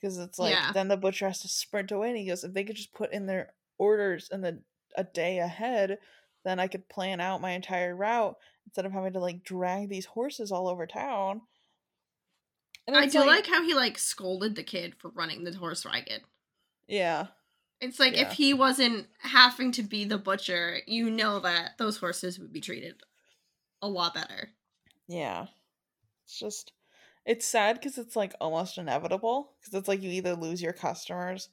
because 0.00 0.18
it's 0.18 0.38
like 0.38 0.52
Yeah. 0.54 0.72
then 0.72 0.88
the 0.88 0.96
butcher 0.96 1.26
has 1.26 1.40
to 1.42 1.48
sprint 1.48 1.92
away 1.92 2.08
and 2.08 2.18
he 2.18 2.26
goes 2.26 2.44
if 2.44 2.52
they 2.52 2.64
could 2.64 2.76
just 2.76 2.92
put 2.94 3.12
in 3.12 3.26
their 3.26 3.52
orders 3.78 4.28
in 4.32 4.40
the 4.40 4.62
a 4.96 5.04
day 5.04 5.38
ahead 5.38 5.98
then 6.44 6.58
i 6.58 6.66
could 6.66 6.88
plan 6.88 7.20
out 7.20 7.40
my 7.40 7.52
entire 7.52 7.94
route 7.94 8.36
instead 8.66 8.84
of 8.86 8.92
having 8.92 9.12
to 9.12 9.20
like 9.20 9.44
drag 9.44 9.88
these 9.88 10.06
horses 10.06 10.50
all 10.52 10.68
over 10.68 10.86
town 10.86 11.40
and 12.86 12.96
I 12.96 13.06
do 13.06 13.20
like, 13.24 13.46
how 13.46 13.62
he 13.62 13.74
like 13.74 13.98
scolded 13.98 14.56
the 14.56 14.64
kid 14.64 14.94
for 14.98 15.10
running 15.10 15.44
the 15.44 15.52
horse 15.52 15.84
ragged. 15.86 16.22
yeah 16.88 17.28
It's 17.80 18.00
like 18.00 18.14
Yeah. 18.16 18.22
if 18.28 18.32
he 18.32 18.52
wasn't 18.52 19.06
having 19.20 19.70
to 19.72 19.82
be 19.84 20.04
the 20.04 20.18
butcher, 20.18 20.78
you 20.86 21.08
know 21.08 21.38
that 21.40 21.78
those 21.78 21.98
horses 21.98 22.38
would 22.40 22.52
be 22.52 22.60
treated 22.60 23.00
a 23.80 23.88
lot 23.88 24.14
better. 24.14 24.50
Yeah. 25.10 25.48
It's 26.24 26.38
just 26.38 26.72
it's 27.26 27.46
sad 27.46 27.76
because 27.76 27.98
it's 27.98 28.16
like 28.16 28.34
almost 28.40 28.78
inevitable 28.78 29.56
because 29.60 29.74
it's 29.74 29.88
like 29.88 30.02
you 30.02 30.10
either 30.10 30.34
lose 30.36 30.62
your 30.62 30.72
customers 30.74 31.50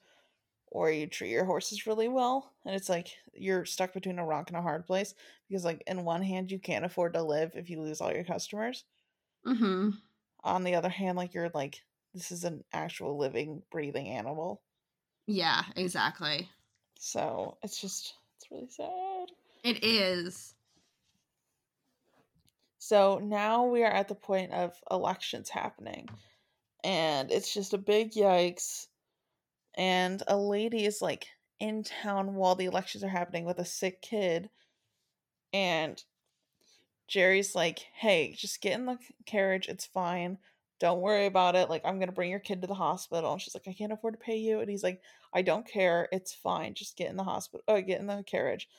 or 0.67 0.91
you 0.91 1.07
treat 1.07 1.31
your 1.31 1.45
horses 1.45 1.87
really 1.87 2.07
well 2.09 2.55
and 2.65 2.75
it's 2.75 2.89
like 2.89 3.09
you're 3.33 3.65
stuck 3.65 3.93
between 3.93 4.19
a 4.19 4.25
rock 4.25 4.49
and 4.49 4.57
a 4.57 4.61
hard 4.63 4.85
place 4.87 5.15
because 5.49 5.65
like 5.65 5.83
in 5.87 6.05
one 6.05 6.23
hand 6.23 6.51
you 6.51 6.59
can't 6.59 6.85
afford 6.85 7.13
to 7.13 7.23
live 7.23 7.53
if 7.55 7.69
you 7.69 7.81
lose 7.81 8.01
all 8.01 8.13
your 8.13 8.25
customers 8.25 8.85
Mm-hmm. 9.45 9.97
on 10.43 10.63
the 10.63 10.73
other 10.73 10.89
hand 10.89 11.15
like 11.15 11.33
you're 11.35 11.49
like 11.49 11.83
this 12.13 12.31
is 12.31 12.43
an 12.43 12.63
actual 12.73 13.17
living 13.19 13.61
breathing 13.69 14.07
animal 14.07 14.63
Yeah, 15.27 15.65
exactly. 15.75 16.49
so 16.99 17.57
it's 17.63 17.79
just 17.81 18.15
it's 18.35 18.51
really 18.51 18.67
sad 18.69 19.29
It 19.63 19.83
is. 19.83 20.55
So 22.87 23.19
now 23.21 23.65
we 23.65 23.83
are 23.83 23.91
at 23.91 24.07
the 24.07 24.15
point 24.15 24.53
of 24.53 24.71
elections 24.89 25.49
happening. 25.49 26.07
And 26.85 27.29
it's 27.33 27.53
just 27.53 27.73
a 27.73 27.77
big 27.77 28.13
yikes. 28.13 28.87
And 29.75 30.23
a 30.25 30.37
lady 30.37 30.85
is 30.85 31.01
like 31.01 31.27
in 31.59 31.83
town 31.83 32.35
while 32.35 32.55
the 32.55 32.63
elections 32.63 33.03
are 33.03 33.09
happening 33.09 33.43
with 33.43 33.59
a 33.59 33.65
sick 33.65 34.01
kid. 34.01 34.49
And 35.51 36.01
Jerry's 37.09 37.55
like, 37.55 37.79
hey, 37.93 38.33
just 38.37 38.61
get 38.61 38.79
in 38.79 38.85
the 38.85 38.97
carriage. 39.25 39.67
It's 39.67 39.85
fine. 39.85 40.37
Don't 40.79 41.01
worry 41.01 41.25
about 41.25 41.57
it. 41.57 41.69
Like, 41.69 41.81
I'm 41.83 41.97
going 41.97 42.07
to 42.07 42.15
bring 42.15 42.31
your 42.31 42.39
kid 42.39 42.61
to 42.61 42.67
the 42.67 42.73
hospital. 42.73 43.33
And 43.33 43.41
she's 43.41 43.53
like, 43.53 43.67
I 43.67 43.73
can't 43.73 43.91
afford 43.91 44.13
to 44.13 44.25
pay 44.25 44.37
you. 44.37 44.61
And 44.61 44.69
he's 44.69 44.83
like, 44.83 45.01
I 45.33 45.41
don't 45.41 45.67
care. 45.67 46.07
It's 46.13 46.33
fine. 46.33 46.73
Just 46.73 46.95
get 46.95 47.09
in 47.09 47.17
the 47.17 47.23
hospital. 47.25 47.65
Oh, 47.67 47.75
uh, 47.75 47.81
get 47.81 47.99
in 47.99 48.07
the 48.07 48.23
carriage. 48.25 48.69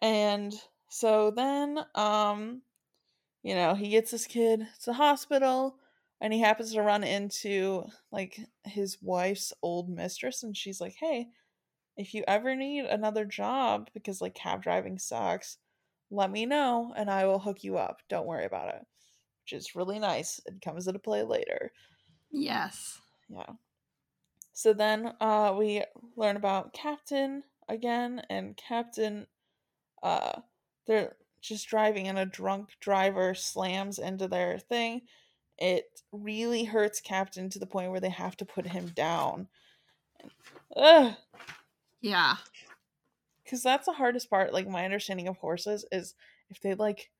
And 0.00 0.54
so 0.88 1.30
then, 1.30 1.84
um, 1.94 2.62
you 3.42 3.54
know, 3.54 3.74
he 3.74 3.90
gets 3.90 4.10
this 4.10 4.26
kid 4.26 4.60
to 4.60 4.86
the 4.86 4.94
hospital 4.94 5.78
and 6.20 6.32
he 6.32 6.40
happens 6.40 6.72
to 6.74 6.82
run 6.82 7.04
into 7.04 7.84
like 8.12 8.40
his 8.64 9.02
wife's 9.02 9.52
old 9.62 9.90
mistress 9.90 10.42
and 10.42 10.56
she's 10.56 10.80
like, 10.80 10.96
"Hey, 10.96 11.30
if 11.96 12.14
you 12.14 12.24
ever 12.28 12.56
need 12.56 12.86
another 12.86 13.24
job 13.26 13.90
because 13.94 14.20
like 14.22 14.34
cab 14.34 14.62
driving 14.62 14.98
sucks, 14.98 15.58
let 16.10 16.30
me 16.30 16.46
know 16.46 16.92
and 16.96 17.10
I 17.10 17.26
will 17.26 17.40
hook 17.40 17.64
you 17.64 17.78
up. 17.78 18.02
Don't 18.08 18.26
worry 18.26 18.46
about 18.46 18.74
it." 18.74 18.86
Which 19.44 19.54
is 19.54 19.76
really 19.76 19.98
nice. 20.00 20.40
It 20.46 20.62
comes 20.62 20.88
into 20.88 21.00
play 21.00 21.22
later. 21.24 21.72
Yes. 22.30 23.00
Yeah. 23.28 23.54
So 24.52 24.74
then 24.74 25.16
uh 25.20 25.54
we 25.58 25.84
learn 26.16 26.36
about 26.36 26.74
Captain 26.74 27.44
again 27.66 28.20
and 28.28 28.56
Captain 28.58 29.26
uh 30.02 30.42
they're 30.88 31.14
just 31.40 31.68
driving 31.68 32.08
and 32.08 32.18
a 32.18 32.26
drunk 32.26 32.70
driver 32.80 33.34
slams 33.34 34.00
into 34.00 34.26
their 34.26 34.58
thing. 34.58 35.02
It 35.56 36.02
really 36.12 36.64
hurts 36.64 37.00
Captain 37.00 37.48
to 37.50 37.58
the 37.60 37.66
point 37.66 37.90
where 37.92 38.00
they 38.00 38.08
have 38.10 38.36
to 38.38 38.44
put 38.44 38.66
him 38.66 38.88
down. 38.88 39.48
Ugh. 40.76 41.14
Yeah. 42.00 42.36
Because 43.44 43.62
that's 43.62 43.86
the 43.86 43.92
hardest 43.92 44.28
part. 44.30 44.52
Like, 44.52 44.68
my 44.68 44.84
understanding 44.84 45.28
of 45.28 45.36
horses 45.36 45.84
is 45.92 46.14
if 46.50 46.60
they, 46.60 46.74
like, 46.74 47.10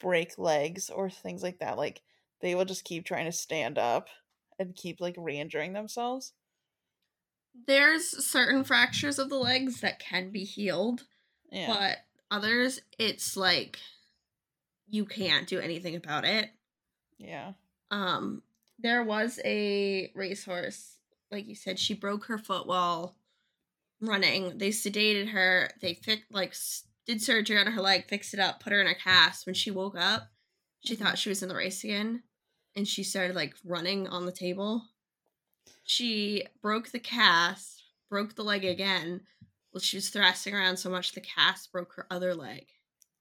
break 0.00 0.38
legs 0.38 0.90
or 0.90 1.10
things 1.10 1.42
like 1.42 1.58
that, 1.60 1.76
like, 1.78 2.02
they 2.40 2.54
will 2.54 2.64
just 2.64 2.84
keep 2.84 3.04
trying 3.04 3.26
to 3.26 3.32
stand 3.32 3.78
up 3.78 4.08
and 4.58 4.74
keep, 4.74 5.00
like, 5.00 5.14
re 5.18 5.38
injuring 5.38 5.72
themselves. 5.72 6.32
There's 7.66 8.24
certain 8.24 8.64
fractures 8.64 9.18
of 9.18 9.28
the 9.28 9.38
legs 9.38 9.80
that 9.80 9.98
can 9.98 10.30
be 10.30 10.44
healed, 10.44 11.06
Yeah. 11.50 11.66
but 11.66 11.98
others, 12.30 12.80
it's 12.98 13.36
like 13.36 13.78
you 14.88 15.04
can't 15.04 15.46
do 15.46 15.58
anything 15.60 15.96
about 15.96 16.24
it. 16.24 16.50
yeah. 17.18 17.52
Um, 17.92 18.42
there 18.78 19.02
was 19.02 19.38
a 19.44 20.10
racehorse, 20.14 20.96
like 21.30 21.46
you 21.46 21.54
said, 21.54 21.78
she 21.78 21.92
broke 21.94 22.24
her 22.26 22.38
foot 22.38 22.66
while 22.66 23.16
running. 24.00 24.58
They 24.58 24.70
sedated 24.70 25.28
her. 25.30 25.70
They 25.80 25.94
fixed 25.94 26.30
like 26.32 26.54
did 27.06 27.20
surgery 27.20 27.58
on 27.58 27.66
her 27.66 27.80
leg, 27.82 28.08
fixed 28.08 28.32
it 28.32 28.40
up, 28.40 28.60
put 28.60 28.72
her 28.72 28.80
in 28.80 28.86
a 28.86 28.94
cast. 28.94 29.44
When 29.44 29.54
she 29.54 29.70
woke 29.70 29.96
up, 29.98 30.30
she 30.84 30.94
Mhm. 30.96 31.00
thought 31.00 31.18
she 31.18 31.28
was 31.28 31.42
in 31.42 31.48
the 31.48 31.54
race 31.56 31.82
again, 31.84 32.22
and 32.76 32.86
she 32.88 33.02
started 33.02 33.34
like 33.36 33.54
running 33.64 34.06
on 34.06 34.24
the 34.24 34.32
table. 34.32 34.88
She 35.84 36.46
broke 36.62 36.90
the 36.90 37.00
cast, 37.00 37.82
broke 38.08 38.34
the 38.36 38.44
leg 38.44 38.64
again. 38.64 39.26
Well, 39.72 39.80
she 39.80 39.96
was 39.96 40.08
thrashing 40.08 40.54
around 40.54 40.76
so 40.78 40.90
much 40.90 41.12
the 41.12 41.20
cast 41.20 41.70
broke 41.72 41.92
her 41.94 42.06
other 42.10 42.34
leg, 42.34 42.66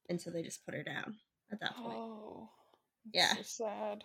and 0.09 0.19
so 0.19 0.29
they 0.31 0.41
just 0.41 0.65
put 0.65 0.73
her 0.73 0.83
down 0.83 1.15
at 1.51 1.59
that 1.59 1.75
point. 1.75 1.97
Oh. 1.97 2.49
Yeah. 3.13 3.33
So 3.35 3.41
sad. 3.43 4.03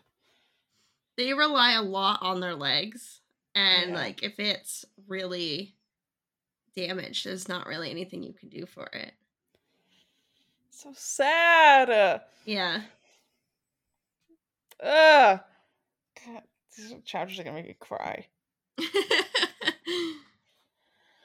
they 1.17 1.33
rely 1.35 1.73
a 1.73 1.83
lot 1.83 2.21
on 2.23 2.41
their 2.41 2.55
legs 2.55 3.21
and 3.55 3.91
Yeah. 3.91 3.97
like 3.97 4.23
if 4.23 4.39
it's 4.41 4.85
really 5.07 5.75
damaged 6.75 7.25
there's 7.27 7.49
not 7.49 7.67
really 7.67 7.91
anything 7.91 8.23
you 8.23 8.33
can 8.33 8.49
do 8.49 8.67
for 8.67 8.87
it 8.93 9.13
So 10.71 10.93
sad. 10.95 12.23
yeah 12.47 12.83
Ugh. 14.83 15.41
God, 16.27 16.43
these 16.77 16.95
chapters 17.05 17.39
are 17.39 17.45
gonna 17.45 17.57
make 17.57 17.69
me 17.69 17.77
cry. 17.79 18.27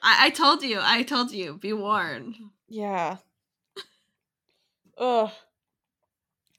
I, 0.02 0.26
I 0.26 0.30
told 0.30 0.62
you 0.62 0.78
i 0.82 1.02
told 1.02 1.32
you 1.32 1.56
be 1.58 1.72
warned 1.72 2.36
Yeah. 2.68 3.18
Ugh. 4.96 5.32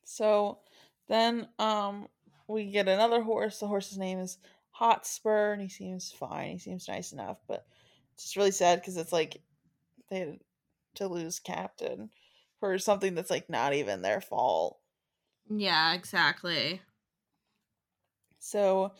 So 0.03 0.59
then 1.07 1.49
um 1.59 2.07
we 2.47 2.69
get 2.71 2.87
another 2.87 3.21
horse. 3.23 3.59
The 3.59 3.67
horse's 3.67 3.97
name 3.97 4.19
is 4.19 4.37
Hotspur 4.71 5.53
and 5.53 5.61
he 5.61 5.69
seems 5.69 6.11
fine. 6.11 6.51
He 6.51 6.59
seems 6.59 6.87
nice 6.87 7.13
enough, 7.13 7.37
but 7.47 7.65
it's 8.13 8.23
just 8.23 8.35
really 8.35 8.51
sad 8.51 8.79
because 8.79 8.97
it's 8.97 9.13
like 9.13 9.41
they 10.09 10.19
had 10.19 10.39
to 10.95 11.07
lose 11.07 11.39
captain 11.39 12.11
for 12.59 12.77
something 12.79 13.15
that's 13.15 13.31
like 13.31 13.49
not 13.49 13.73
even 13.73 14.01
their 14.01 14.21
fault. 14.21 14.79
yeah 15.49 15.93
exactly 15.93 16.81
So 18.39 18.93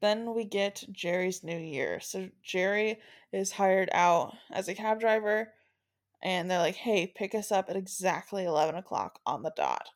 then 0.00 0.34
we 0.34 0.44
get 0.44 0.84
Jerry's 0.92 1.42
new 1.42 1.58
year. 1.58 2.00
So 2.00 2.28
Jerry 2.42 2.98
is 3.32 3.52
hired 3.52 3.90
out 3.92 4.34
as 4.52 4.68
a 4.68 4.74
cab 4.74 5.00
driver, 5.00 5.52
and 6.22 6.50
they're 6.50 6.58
like, 6.58 6.76
hey, 6.76 7.06
pick 7.06 7.34
us 7.34 7.52
up 7.52 7.68
at 7.68 7.76
exactly 7.76 8.44
11 8.44 8.74
o'clock 8.74 9.20
on 9.26 9.42
the 9.42 9.52
dot. 9.56 9.88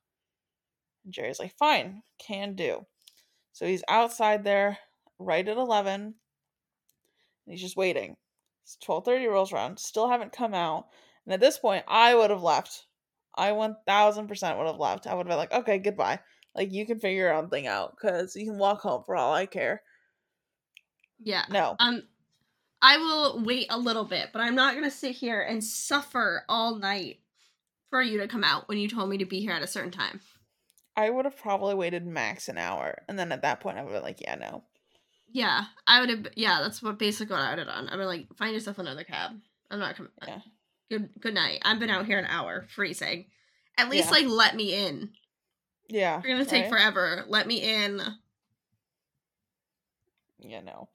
And 1.05 1.13
Jerry's 1.13 1.39
like, 1.39 1.57
fine, 1.57 2.03
can 2.19 2.55
do. 2.55 2.87
So 3.53 3.67
he's 3.67 3.85
outside 3.89 4.45
there 4.45 4.79
right 5.19 5.47
at 5.47 5.57
11, 5.57 6.01
and 6.01 6.15
he's 7.47 7.61
just 7.61 7.77
waiting. 7.77 8.17
It's 8.65 8.79
12.30 8.87 9.31
rolls 9.31 9.53
around, 9.53 9.79
still 9.79 10.09
haven't 10.09 10.33
come 10.33 10.55
out. 10.55 10.87
And 11.27 11.35
at 11.35 11.41
this 11.41 11.59
point, 11.59 11.85
I 11.89 12.15
would 12.15 12.31
have 12.31 12.43
left. 12.43 12.87
I 13.37 13.51
1000% 13.51 14.59
would 14.59 14.67
have 14.67 14.77
left. 14.77 15.07
I 15.07 15.15
would 15.15 15.27
have 15.27 15.29
been 15.29 15.37
like, 15.37 15.53
okay, 15.53 15.79
goodbye. 15.79 16.21
Like, 16.55 16.73
you 16.73 16.87
can 16.87 17.01
figure 17.01 17.23
your 17.23 17.35
own 17.35 17.49
thing 17.49 17.67
out, 17.67 17.95
because 17.97 18.37
you 18.37 18.45
can 18.45 18.59
walk 18.59 18.81
home 18.81 19.03
for 19.07 19.17
all 19.17 19.33
I 19.33 19.47
care. 19.47 19.83
Yeah 21.25 21.45
No. 21.51 21.77
um 21.79 22.03
i 22.81 22.97
will 22.99 23.43
wait 23.45 23.67
a 23.71 23.79
little 23.79 24.05
bit 24.05 24.31
but 24.33 24.41
i'm 24.41 24.55
not 24.55 24.75
gonna 24.75 24.91
sit 24.91 25.15
here 25.17 25.41
and 25.41 25.63
suffer 25.63 26.45
all 26.49 26.77
night 26.77 27.21
for 27.91 28.03
you 28.03 28.19
to 28.21 28.29
come 28.29 28.45
out 28.45 28.69
when 28.69 28.79
you 28.79 28.89
told 28.89 29.09
me 29.11 29.19
to 29.19 29.25
be 29.27 29.41
here 29.41 29.53
at 29.53 29.63
a 29.63 29.67
certain 29.67 29.91
time 29.93 30.21
I 30.95 31.09
would 31.09 31.25
have 31.25 31.39
probably 31.39 31.75
waited 31.75 32.07
max 32.07 32.51
an 32.51 32.59
hour, 32.59 32.99
and 33.09 33.19
then 33.19 33.33
at 33.33 33.41
that 33.41 33.61
point, 33.61 33.79
I 33.79 33.83
would 33.83 33.93
have 33.95 34.03
been 34.03 34.07
like, 34.07 34.21
"Yeah, 34.21 34.35
no." 34.35 34.65
yeah 35.35 35.65
i 35.87 35.99
would 36.01 36.11
have 36.11 36.27
yeah 36.37 36.61
that's 36.61 36.83
what 36.83 36.99
basically 36.99 37.33
what 37.35 37.41
i 37.43 37.49
would 37.49 37.59
have 37.61 37.67
done 37.69 37.89
i'd 37.89 37.97
be 37.97 38.05
like 38.05 38.27
find 38.37 38.53
yourself 38.53 38.79
another 38.79 39.03
cab 39.03 39.31
i'm 39.71 39.79
not 39.79 39.97
coming 39.97 40.13
Yeah. 40.29 40.41
good 40.91 41.09
good 41.19 41.33
night 41.33 41.61
i've 41.65 41.79
been 41.79 41.89
out 41.89 42.05
here 42.05 42.19
an 42.19 42.27
hour 42.27 42.67
freezing 42.69 43.25
at 43.79 43.89
least 43.89 44.09
Yeah. 44.09 44.11
like 44.19 44.27
let 44.27 44.55
me 44.55 44.75
in 44.87 45.09
Yeah, 45.89 46.21
You're 46.23 46.35
gonna 46.37 46.45
take 46.45 46.65
right? 46.65 46.71
forever. 46.71 47.25
Let 47.27 47.47
me 47.47 47.63
in. 47.63 48.03
Yeah, 50.39 50.61
no. 50.61 50.89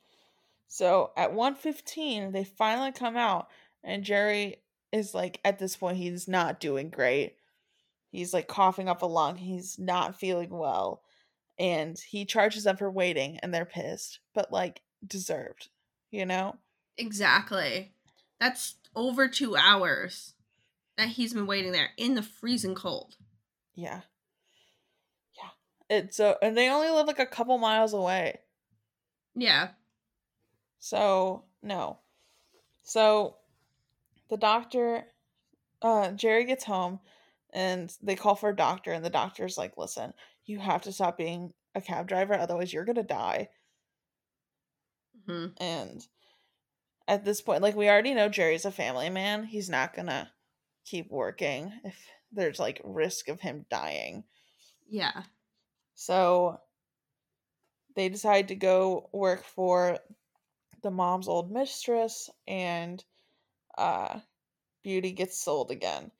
So 0.67 1.12
at 1.15 1.34
one 1.34 1.56
fifteen, 1.56 2.32
they 2.32 2.43
finally 2.43 2.91
come 2.91 3.17
out, 3.17 3.47
and 3.84 4.03
Jerry 4.03 4.58
is 4.91 5.13
like, 5.13 5.39
at 5.43 5.60
this 5.60 5.75
point, 5.75 5.97
he's 5.97 6.27
not 6.27 6.60
doing 6.60 6.89
great. 6.89 7.36
He's 8.10 8.34
like 8.34 8.47
coughing 8.47 8.88
up 8.89 9.01
a 9.01 9.06
lung. 9.06 9.36
He's 9.38 9.77
not 9.77 10.19
feeling 10.19 10.49
well, 10.49 11.03
and 11.58 11.97
he 11.97 12.25
charges 12.25 12.63
them 12.63 12.77
for 12.77 12.89
waiting, 12.89 13.39
and 13.41 13.53
they're 13.53 13.65
pissed, 13.65 14.19
but 14.34 14.51
like 14.51 14.82
deserved, 15.06 15.69
you 16.12 16.25
know. 16.25 16.56
Exactly. 16.97 17.91
That's 18.39 18.75
over 18.95 19.27
two 19.27 19.56
hours 19.56 20.34
that 20.97 21.10
he's 21.10 21.34
been 21.34 21.47
waiting 21.47 21.71
there 21.71 21.91
in 21.97 22.15
the 22.15 22.23
freezing 22.23 22.75
cold. 22.75 23.15
Yeah. 23.75 24.01
Yeah. 25.38 25.97
It's 25.97 26.17
so, 26.17 26.38
and 26.41 26.58
they 26.58 26.69
only 26.69 26.89
live 26.89 27.08
like 27.08 27.19
a 27.19 27.25
couple 27.25 27.58
miles 27.58 27.93
away. 27.93 28.39
Yeah. 29.36 29.69
So, 30.79 31.45
no. 31.61 31.99
So, 32.83 33.39
the 34.29 34.37
doctor, 34.37 35.13
uh, 35.81 36.11
Jerry 36.13 36.45
gets 36.45 36.65
home 36.65 37.01
and 37.51 37.95
they 38.01 38.15
call 38.15 38.35
for 38.35 38.49
a 38.49 38.55
doctor, 38.55 38.91
and 38.91 39.05
the 39.05 39.09
doctor's 39.11 39.57
like, 39.57 39.77
listen, 39.77 40.13
you 40.45 40.59
have 40.59 40.83
to 40.83 40.93
stop 40.93 41.17
being 41.17 41.53
a 41.75 41.81
cab 41.81 42.07
driver, 42.07 42.33
otherwise, 42.35 42.73
you're 42.73 42.85
gonna 42.85 43.03
die. 43.03 43.49
hmm 45.25 45.57
And 45.57 46.07
at 47.07 47.23
this 47.25 47.41
point, 47.41 47.61
like, 47.61 47.75
we 47.75 47.89
already 47.89 48.13
know 48.13 48.29
Jerry's 48.29 48.65
a 48.65 48.71
family 48.71 49.09
man. 49.09 49.43
He's 49.43 49.69
not 49.69 49.93
gonna 49.93 50.31
keep 50.85 51.09
working 51.11 51.79
if 51.83 52.07
there's 52.31 52.59
like 52.59 52.81
risk 52.83 53.27
of 53.29 53.41
him 53.41 53.65
dying. 53.69 54.25
Yeah. 54.87 55.23
So 55.95 56.61
they 57.95 58.09
decide 58.09 58.47
to 58.47 58.55
go 58.55 59.09
work 59.13 59.43
for 59.43 59.99
the 60.88 60.91
mom's 60.91 61.28
old 61.28 61.52
mistress, 61.52 62.30
and 62.47 63.04
uh, 63.78 64.21
Beauty 64.84 65.12
gets 65.12 65.38
sold 65.38 65.69
again. 65.69 66.12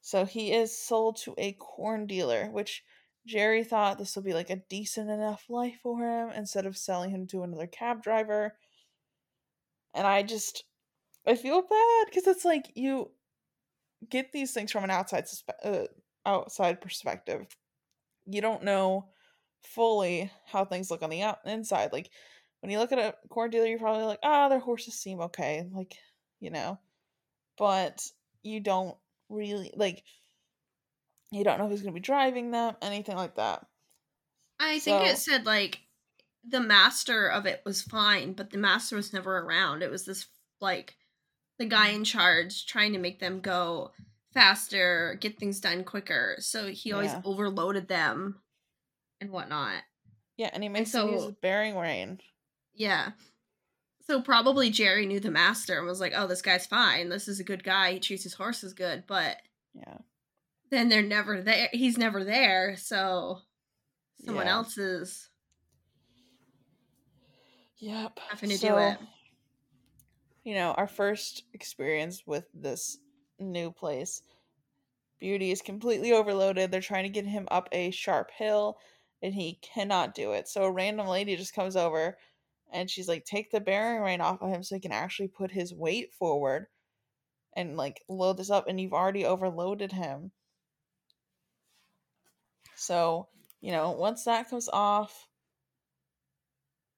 So 0.00 0.24
he 0.24 0.52
is 0.52 0.76
sold 0.76 1.18
to 1.18 1.36
a 1.38 1.52
corn 1.52 2.06
dealer, 2.06 2.50
which 2.50 2.82
Jerry 3.26 3.62
thought 3.62 3.98
this 3.98 4.16
would 4.16 4.24
be 4.24 4.34
like 4.34 4.50
a 4.50 4.62
decent 4.68 5.08
enough 5.08 5.44
life 5.48 5.78
for 5.84 6.00
him 6.00 6.30
instead 6.34 6.66
of 6.66 6.76
selling 6.76 7.10
him 7.10 7.28
to 7.28 7.44
another 7.44 7.68
cab 7.68 8.02
driver. 8.02 8.56
And 9.94 10.04
I 10.04 10.24
just 10.24 10.64
I 11.24 11.36
feel 11.36 11.62
bad 11.62 12.06
because 12.06 12.26
it's 12.26 12.44
like 12.44 12.72
you 12.74 13.12
get 14.08 14.32
these 14.32 14.52
things 14.52 14.72
from 14.72 14.84
an 14.84 14.90
outside 14.90 15.26
uh, 15.64 15.84
outside 16.26 16.80
perspective. 16.80 17.46
You 18.26 18.40
don't 18.40 18.64
know 18.64 19.10
fully 19.62 20.30
how 20.46 20.64
things 20.64 20.90
look 20.90 21.02
on 21.02 21.10
the 21.10 21.22
out- 21.22 21.40
inside. 21.44 21.92
Like 21.92 22.10
when 22.60 22.70
you 22.72 22.78
look 22.78 22.92
at 22.92 22.98
a 22.98 23.14
corn 23.28 23.50
dealer, 23.50 23.66
you're 23.66 23.78
probably 23.78 24.04
like, 24.04 24.18
ah, 24.22 24.48
their 24.48 24.58
horses 24.58 24.94
seem 24.94 25.20
okay, 25.20 25.64
like 25.72 25.94
you 26.40 26.50
know, 26.50 26.78
but 27.56 28.02
you 28.42 28.60
don't 28.60 28.96
really 29.28 29.72
like. 29.76 30.02
You 31.30 31.44
don't 31.44 31.58
know 31.58 31.68
who's 31.68 31.82
going 31.82 31.92
to 31.92 32.00
be 32.00 32.02
driving 32.02 32.52
them, 32.52 32.74
anything 32.80 33.16
like 33.16 33.36
that. 33.36 33.66
I 34.58 34.78
think 34.78 35.04
So- 35.04 35.10
it 35.12 35.18
said 35.18 35.44
like 35.44 35.80
the 36.42 36.60
master 36.60 37.28
of 37.28 37.44
it 37.44 37.60
was 37.66 37.82
fine, 37.82 38.32
but 38.32 38.50
the 38.50 38.56
master 38.58 38.96
was 38.96 39.12
never 39.12 39.36
around. 39.38 39.82
It 39.82 39.90
was 39.90 40.06
this 40.06 40.26
like 40.60 40.96
the 41.58 41.66
guy 41.66 41.88
in 41.90 42.04
charge 42.04 42.64
trying 42.66 42.92
to 42.94 42.98
make 42.98 43.20
them 43.20 43.40
go 43.40 43.92
faster, 44.32 45.18
get 45.20 45.38
things 45.38 45.60
done 45.60 45.84
quicker. 45.84 46.36
So 46.38 46.68
he 46.70 46.92
always 46.92 47.12
Yeah. 47.12 47.20
overloaded 47.24 47.88
them 47.88 48.40
and 49.20 49.30
whatnot. 49.30 49.82
Yeah, 50.38 50.48
and 50.52 50.62
he 50.62 50.68
makes 50.70 50.92
them 50.92 51.10
use 51.10 51.22
so- 51.24 51.32
bearing 51.42 51.76
rein. 51.76 52.20
Yeah. 52.78 53.10
So 54.06 54.22
probably 54.22 54.70
Jerry 54.70 55.04
knew 55.04 55.20
the 55.20 55.30
master 55.30 55.76
and 55.76 55.86
was 55.86 56.00
like, 56.00 56.14
"Oh, 56.16 56.26
this 56.26 56.40
guy's 56.40 56.66
fine. 56.66 57.10
This 57.10 57.28
is 57.28 57.40
a 57.40 57.44
good 57.44 57.62
guy. 57.62 57.92
He 57.92 58.00
treats 58.00 58.22
his 58.22 58.34
horses 58.34 58.72
good." 58.72 59.04
But 59.06 59.42
Yeah, 59.74 59.98
then 60.70 60.88
they're 60.88 61.02
never 61.02 61.42
there. 61.42 61.68
He's 61.72 61.98
never 61.98 62.24
there, 62.24 62.76
so 62.78 63.42
someone 64.24 64.46
Yeah. 64.46 64.52
else 64.52 64.78
is 64.78 65.28
yep. 67.76 68.18
having 68.30 68.48
to 68.50 68.56
do 68.56 68.78
it. 68.78 68.98
You 70.44 70.54
know, 70.54 70.72
our 70.72 70.86
first 70.88 71.44
experience 71.52 72.26
with 72.26 72.46
this 72.54 72.96
new 73.38 73.70
place, 73.70 74.22
Beauty 75.18 75.50
is 75.50 75.60
completely 75.60 76.12
overloaded. 76.12 76.70
They're 76.70 76.80
trying 76.80 77.04
to 77.04 77.10
get 77.10 77.26
him 77.26 77.48
up 77.50 77.68
a 77.72 77.90
sharp 77.90 78.30
hill, 78.30 78.78
and 79.20 79.34
he 79.34 79.54
cannot 79.62 80.14
do 80.14 80.32
it. 80.32 80.48
So 80.48 80.64
a 80.64 80.70
random 80.70 81.08
lady 81.08 81.36
just 81.36 81.54
comes 81.54 81.76
over, 81.76 82.16
and 82.70 82.90
she's 82.90 83.08
like, 83.08 83.24
"Take 83.24 83.50
the 83.50 83.60
bearing 83.60 84.02
rein 84.02 84.20
off 84.20 84.42
of 84.42 84.50
him, 84.50 84.62
so 84.62 84.74
he 84.76 84.80
can 84.80 84.92
actually 84.92 85.28
put 85.28 85.50
his 85.52 85.74
weight 85.74 86.12
forward." 86.14 86.68
And 87.56 87.76
like 87.76 88.04
load 88.08 88.38
this 88.38 88.50
up, 88.50 88.68
and 88.68 88.80
you've 88.80 88.94
already 88.94 89.24
overloaded 89.24 89.92
him. 89.92 90.32
So, 92.76 93.28
you 93.60 93.72
know, 93.72 93.90
once 93.90 94.24
that 94.24 94.48
comes 94.48 94.68
off, 94.70 95.28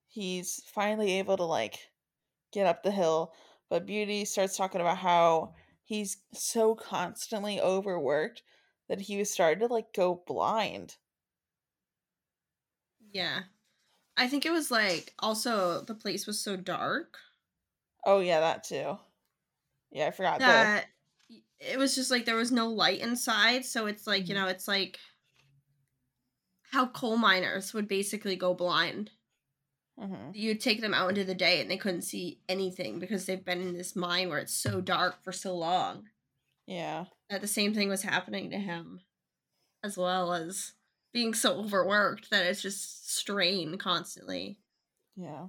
he's 0.09 0.63
finally 0.67 1.13
able 1.13 1.39
to 1.39 1.45
like 1.45 1.91
get 2.53 2.67
up 2.67 2.83
the 2.83 2.91
hill. 2.93 3.35
But 3.69 3.87
Beauty 3.87 4.25
starts 4.27 4.57
talking 4.57 4.81
about 4.81 4.99
how 4.99 5.55
he's 5.85 6.25
so 6.35 6.75
constantly 6.75 7.61
overworked 7.61 8.43
that 8.89 9.03
he 9.03 9.17
was 9.19 9.31
starting 9.31 9.67
to 9.69 9.73
like 9.75 9.93
go 9.95 10.17
blind. 10.27 10.99
Yeah. 13.13 13.45
I 14.17 14.29
think 14.29 14.47
it 14.47 14.53
was 14.53 14.71
like 14.71 15.15
also 15.19 15.83
the 15.83 15.95
place 15.97 16.25
was 16.27 16.41
so 16.41 16.57
dark 16.57 17.19
Oh 18.05 18.21
yeah, 18.21 18.41
that 18.41 18.63
too. 18.65 18.99
Yeah, 19.91 20.09
I 20.09 20.11
forgot 20.13 20.45
that 20.47 20.71
it 21.61 21.79
was 21.79 21.95
just 21.95 22.11
like 22.11 22.25
there 22.25 22.37
was 22.37 22.53
no 22.53 22.69
light 22.69 23.01
inside. 23.01 23.65
So 23.65 23.87
it's 23.87 24.07
like, 24.07 24.29
you 24.29 24.35
Mhm. 24.35 24.37
know, 24.37 24.47
it's 24.49 24.69
like 24.69 24.99
how 26.71 26.87
coal 26.87 27.19
miners 27.19 27.75
would 27.75 27.87
basically 27.87 28.35
go 28.35 28.55
blind. 28.55 29.11
the. 29.97 30.07
hmm 30.07 30.33
You'd 30.33 30.61
take 30.61 30.81
them 30.81 30.93
out 30.93 31.11
into 31.11 31.23
the 31.23 31.37
day 31.37 31.61
and 31.61 31.71
they 31.71 31.77
couldn't 31.77 32.03
see 32.03 32.43
anything 32.49 32.99
because 32.99 33.27
they've 33.27 33.45
been 33.45 33.61
in 33.61 33.75
this 33.75 33.95
mine 33.95 34.29
where 34.29 34.39
it's 34.41 34.53
so 34.55 34.81
dark 34.81 35.23
for 35.23 35.31
so 35.33 35.57
long. 35.57 36.11
Yeah, 36.67 37.07
That 37.31 37.41
the 37.41 37.47
same 37.49 37.73
thing 37.73 37.89
was 37.89 38.03
happening 38.03 38.51
to 38.51 38.59
him, 38.59 39.01
as 39.83 39.97
well 39.99 40.33
as 40.35 40.75
being 41.13 41.35
so 41.35 41.59
overworked 41.59 42.31
that 42.31 42.47
it's 42.47 42.63
just 42.63 43.11
strain 43.11 43.77
constantly. 43.79 44.59
yeah, 45.17 45.47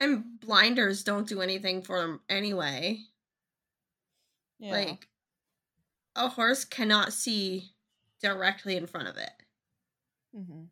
And 0.00 0.40
blinders 0.40 1.04
don't 1.04 1.28
do 1.28 1.40
anything 1.40 1.82
for 1.82 2.00
them 2.00 2.20
anyway. 2.28 3.00
yeah. 4.58 4.72
Like 4.72 5.08
a 6.16 6.28
horse 6.28 6.64
cannot 6.64 7.12
see 7.12 7.70
directly 8.20 8.76
in 8.76 8.86
front 8.86 9.08
of 9.08 9.16
it. 9.16 9.32
Mm-hmm. 10.36 10.64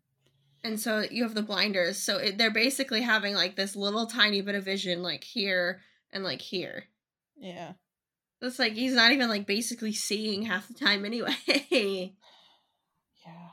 And 0.64 0.78
so 0.80 1.04
you 1.10 1.24
have 1.24 1.34
the 1.34 1.42
blinders. 1.42 1.98
So 1.98 2.18
it, 2.18 2.38
they're 2.38 2.50
basically 2.52 3.02
having 3.02 3.34
like 3.34 3.56
this 3.56 3.74
little 3.74 4.06
tiny 4.06 4.40
bit 4.40 4.54
of 4.54 4.64
vision 4.64 5.02
like 5.02 5.24
here 5.24 5.80
and 6.12 6.22
like 6.22 6.40
here. 6.40 6.84
yeah, 7.36 7.72
It's 8.40 8.58
like 8.60 8.74
he's 8.74 8.94
not 8.94 9.10
even 9.12 9.28
like 9.28 9.46
basically 9.46 9.92
seeing 9.92 10.42
half 10.42 10.68
the 10.68 10.74
time 10.74 11.04
anyway. 11.04 11.34
yeah. 13.26 13.48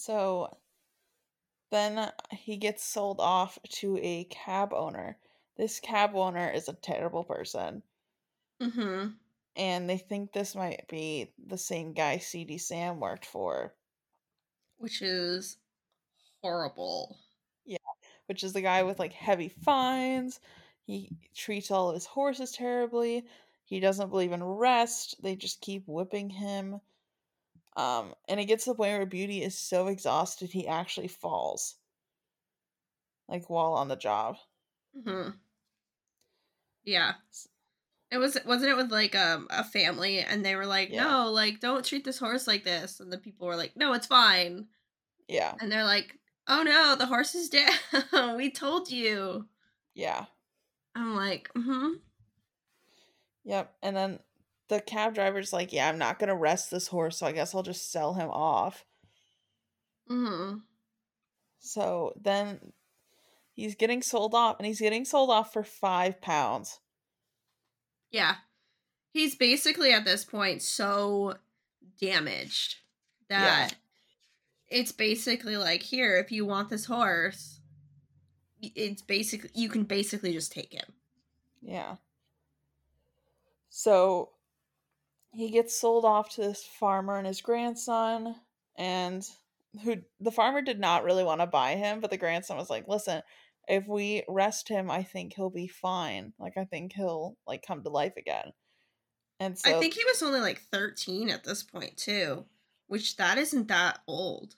So 0.00 0.56
then 1.70 2.12
he 2.30 2.56
gets 2.58 2.84
sold 2.84 3.18
off 3.18 3.58
to 3.70 3.98
a 3.98 4.22
cab 4.24 4.72
owner. 4.72 5.18
This 5.56 5.80
cab 5.80 6.14
owner 6.14 6.48
is 6.48 6.68
a 6.68 6.74
terrible 6.74 7.24
person. 7.24 7.82
hmm 8.60 9.18
and 9.54 9.88
they 9.88 9.96
think 9.96 10.32
this 10.32 10.56
might 10.56 10.88
be 10.88 11.32
the 11.38 11.56
same 11.56 11.92
guy 11.92 12.18
Seedy 12.18 12.58
Sam 12.58 12.98
worked 12.98 13.24
for, 13.24 13.76
Which 14.78 15.00
is 15.00 15.58
horrible. 16.42 17.18
Yeah. 17.64 17.78
Which 18.26 18.44
is 18.44 18.52
the 18.52 18.60
guy 18.62 18.82
with 18.82 18.98
like 18.98 19.12
heavy 19.14 19.48
fines. 19.48 20.40
He 20.82 21.12
treats 21.34 21.70
all 21.70 21.88
of 21.90 21.94
his 21.94 22.06
horses 22.06 22.52
terribly. 22.52 23.26
He 23.64 23.80
doesn't 23.80 24.10
believe 24.10 24.32
in 24.32 24.42
rest. 24.44 25.22
They 25.22 25.36
just 25.36 25.60
keep 25.62 25.84
whipping 25.86 26.30
him. 26.30 26.80
Um, 27.76 28.14
and 28.28 28.40
it 28.40 28.46
gets 28.46 28.64
to 28.64 28.70
the 28.70 28.74
point 28.74 28.92
where 28.98 29.06
Beauty 29.06 29.42
is 29.42 29.56
so 29.58 29.86
exhausted 29.86 30.50
he 30.50 30.66
actually 30.66 31.08
falls, 31.08 31.76
like 33.28 33.48
while 33.48 33.74
on 33.74 33.88
the 33.88 33.96
job. 33.96 34.36
hmm 35.04 35.30
Yeah. 36.84 37.14
It 38.10 38.18
was 38.18 38.36
wasn't 38.44 38.72
it 38.72 38.76
with 38.76 38.90
like 38.90 39.14
um 39.14 39.46
a 39.50 39.62
family 39.62 40.18
and 40.18 40.44
they 40.44 40.56
were 40.56 40.66
like, 40.66 40.90
Yeah. 40.90 41.04
No, 41.04 41.30
like 41.30 41.60
don't 41.60 41.84
treat 41.84 42.04
this 42.04 42.18
horse 42.18 42.46
like 42.48 42.64
this 42.64 42.98
and 42.98 43.12
the 43.12 43.18
people 43.18 43.46
were 43.46 43.56
like, 43.56 43.76
No, 43.76 43.92
it's 43.92 44.06
fine. 44.06 44.66
Yeah, 45.28 45.54
And 45.60 45.70
they're 45.70 45.84
like, 45.84 46.18
Oh 46.48 46.64
no, 46.64 46.96
the 46.96 47.06
horse 47.06 47.36
is 47.36 47.48
dead. 47.50 47.70
we 48.36 48.50
told 48.50 48.90
you. 48.90 49.46
yeah, 49.94 50.24
I'm 50.96 51.14
like, 51.14 51.50
mm-hmm. 51.56 51.90
yep. 53.44 53.72
And 53.80 53.96
then 53.96 54.18
the 54.70 54.80
cab 54.80 55.14
driver's 55.14 55.52
like, 55.52 55.72
"Yeah, 55.72 55.88
I'm 55.88 55.98
not 55.98 56.18
gonna 56.18 56.36
rest 56.36 56.70
this 56.70 56.86
horse, 56.86 57.18
so 57.18 57.26
I 57.26 57.32
guess 57.32 57.54
I'll 57.54 57.62
just 57.62 57.90
sell 57.90 58.14
him 58.14 58.30
off." 58.30 58.86
Mm-hmm. 60.08 60.58
So 61.58 62.14
then 62.16 62.72
he's 63.52 63.74
getting 63.74 64.00
sold 64.00 64.34
off, 64.34 64.56
and 64.58 64.66
he's 64.66 64.80
getting 64.80 65.04
sold 65.04 65.28
off 65.28 65.52
for 65.52 65.64
five 65.64 66.22
pounds. 66.22 66.78
Yeah. 68.10 68.36
He's 69.12 69.34
basically 69.34 69.92
at 69.92 70.04
this 70.04 70.24
point 70.24 70.62
so 70.62 71.34
damaged 72.00 72.76
that 73.28 73.74
it's 74.68 74.92
basically 74.92 75.56
like 75.56 75.82
here, 75.82 76.16
if 76.16 76.30
you 76.30 76.46
want 76.46 76.70
this 76.70 76.84
horse, 76.84 77.60
it's 78.62 79.02
basically 79.02 79.50
you 79.54 79.68
can 79.68 79.82
basically 79.82 80.32
just 80.32 80.52
take 80.52 80.72
him. 80.72 80.92
Yeah. 81.60 81.96
So 83.68 84.30
he 85.32 85.50
gets 85.50 85.78
sold 85.78 86.04
off 86.04 86.30
to 86.30 86.40
this 86.42 86.64
farmer 86.64 87.16
and 87.16 87.26
his 87.26 87.40
grandson, 87.40 88.34
and 88.76 89.26
who 89.84 89.96
the 90.20 90.32
farmer 90.32 90.62
did 90.62 90.80
not 90.80 91.04
really 91.04 91.24
want 91.24 91.40
to 91.40 91.46
buy 91.46 91.76
him, 91.76 92.00
but 92.00 92.10
the 92.10 92.16
grandson 92.16 92.56
was 92.56 92.70
like, 92.70 92.88
"Listen, 92.88 93.22
if 93.68 93.86
we 93.86 94.24
rest 94.28 94.68
him, 94.68 94.90
I 94.90 95.02
think 95.02 95.34
he'll 95.34 95.50
be 95.50 95.68
fine. 95.68 96.32
Like 96.38 96.56
I 96.56 96.64
think 96.64 96.92
he'll 96.94 97.36
like 97.46 97.64
come 97.66 97.82
to 97.82 97.90
life 97.90 98.14
again." 98.16 98.52
And 99.38 99.58
so 99.58 99.74
I 99.76 99.80
think 99.80 99.94
he 99.94 100.04
was 100.04 100.22
only 100.22 100.40
like 100.40 100.60
13 100.70 101.30
at 101.30 101.44
this 101.44 101.62
point 101.62 101.96
too, 101.96 102.44
which 102.88 103.16
that 103.16 103.38
isn't 103.38 103.68
that 103.68 104.00
old. 104.06 104.54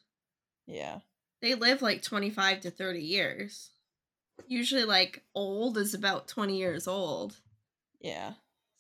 yeah. 0.66 1.00
They 1.40 1.54
live 1.56 1.82
like 1.82 2.02
25 2.02 2.60
to 2.60 2.70
30 2.70 3.00
years. 3.00 3.70
Usually 4.46 4.84
like 4.84 5.24
old 5.34 5.76
is 5.76 5.92
about 5.94 6.28
20 6.28 6.56
years 6.56 6.86
old. 6.86 7.40
Yeah. 8.00 8.34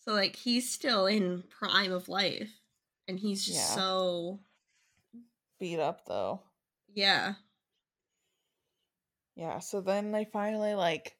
So 0.04 0.12
like 0.12 0.36
he's 0.36 0.70
still 0.70 1.06
in 1.06 1.44
prime 1.44 1.92
of 1.92 2.08
life 2.08 2.50
and 3.06 3.18
he's 3.18 3.44
just 3.44 3.58
Yeah. 3.58 3.74
so 3.74 4.40
Beat 5.58 5.78
up 5.78 6.04
though. 6.06 6.42
yeah. 6.92 7.34
Yeah, 9.36 9.60
so 9.60 9.80
then 9.80 10.10
they 10.12 10.24
finally 10.24 10.74
like 10.74 11.16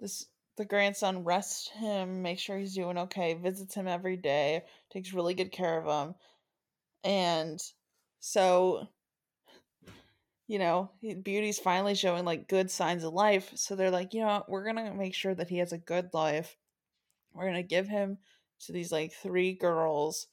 this 0.00 0.26
the 0.56 0.64
grandson 0.64 1.24
rests 1.24 1.68
him, 1.68 2.22
makes 2.22 2.42
sure 2.42 2.58
he's 2.58 2.74
doing 2.74 2.98
okay, 2.98 3.34
visits 3.34 3.74
him 3.74 3.86
every 3.86 4.16
day, 4.16 4.64
takes 4.90 5.12
really 5.12 5.34
good 5.34 5.52
care 5.52 5.78
of 5.80 6.08
him. 6.08 6.14
And 7.04 7.60
so 8.20 8.88
you 10.48 10.58
know, 10.58 10.90
Beauty's 11.02 11.58
finally 11.58 11.94
showing 11.94 12.24
like 12.24 12.48
good 12.48 12.70
signs 12.70 13.04
of 13.04 13.12
life. 13.12 13.52
So 13.54 13.76
they're 13.76 13.90
like, 13.90 14.14
you 14.14 14.20
know, 14.22 14.28
what? 14.28 14.48
we're 14.48 14.64
gonna 14.64 14.94
make 14.94 15.14
sure 15.14 15.34
that 15.34 15.48
he 15.50 15.58
has 15.58 15.72
a 15.72 15.78
good 15.78 16.10
life. 16.14 16.56
We're 17.32 17.46
gonna 17.46 17.62
give 17.62 17.88
him 17.88 18.18
to 18.66 18.72
these 18.72 18.92
like 18.92 19.12
three 19.12 19.52
girls, 19.54 20.26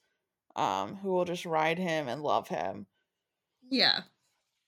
um, 0.55 0.95
who 0.95 1.09
will 1.09 1.25
just 1.25 1.45
ride 1.45 1.77
him 1.77 2.07
and 2.07 2.21
love 2.21 2.47
him. 2.47 2.87
Yeah. 3.69 4.01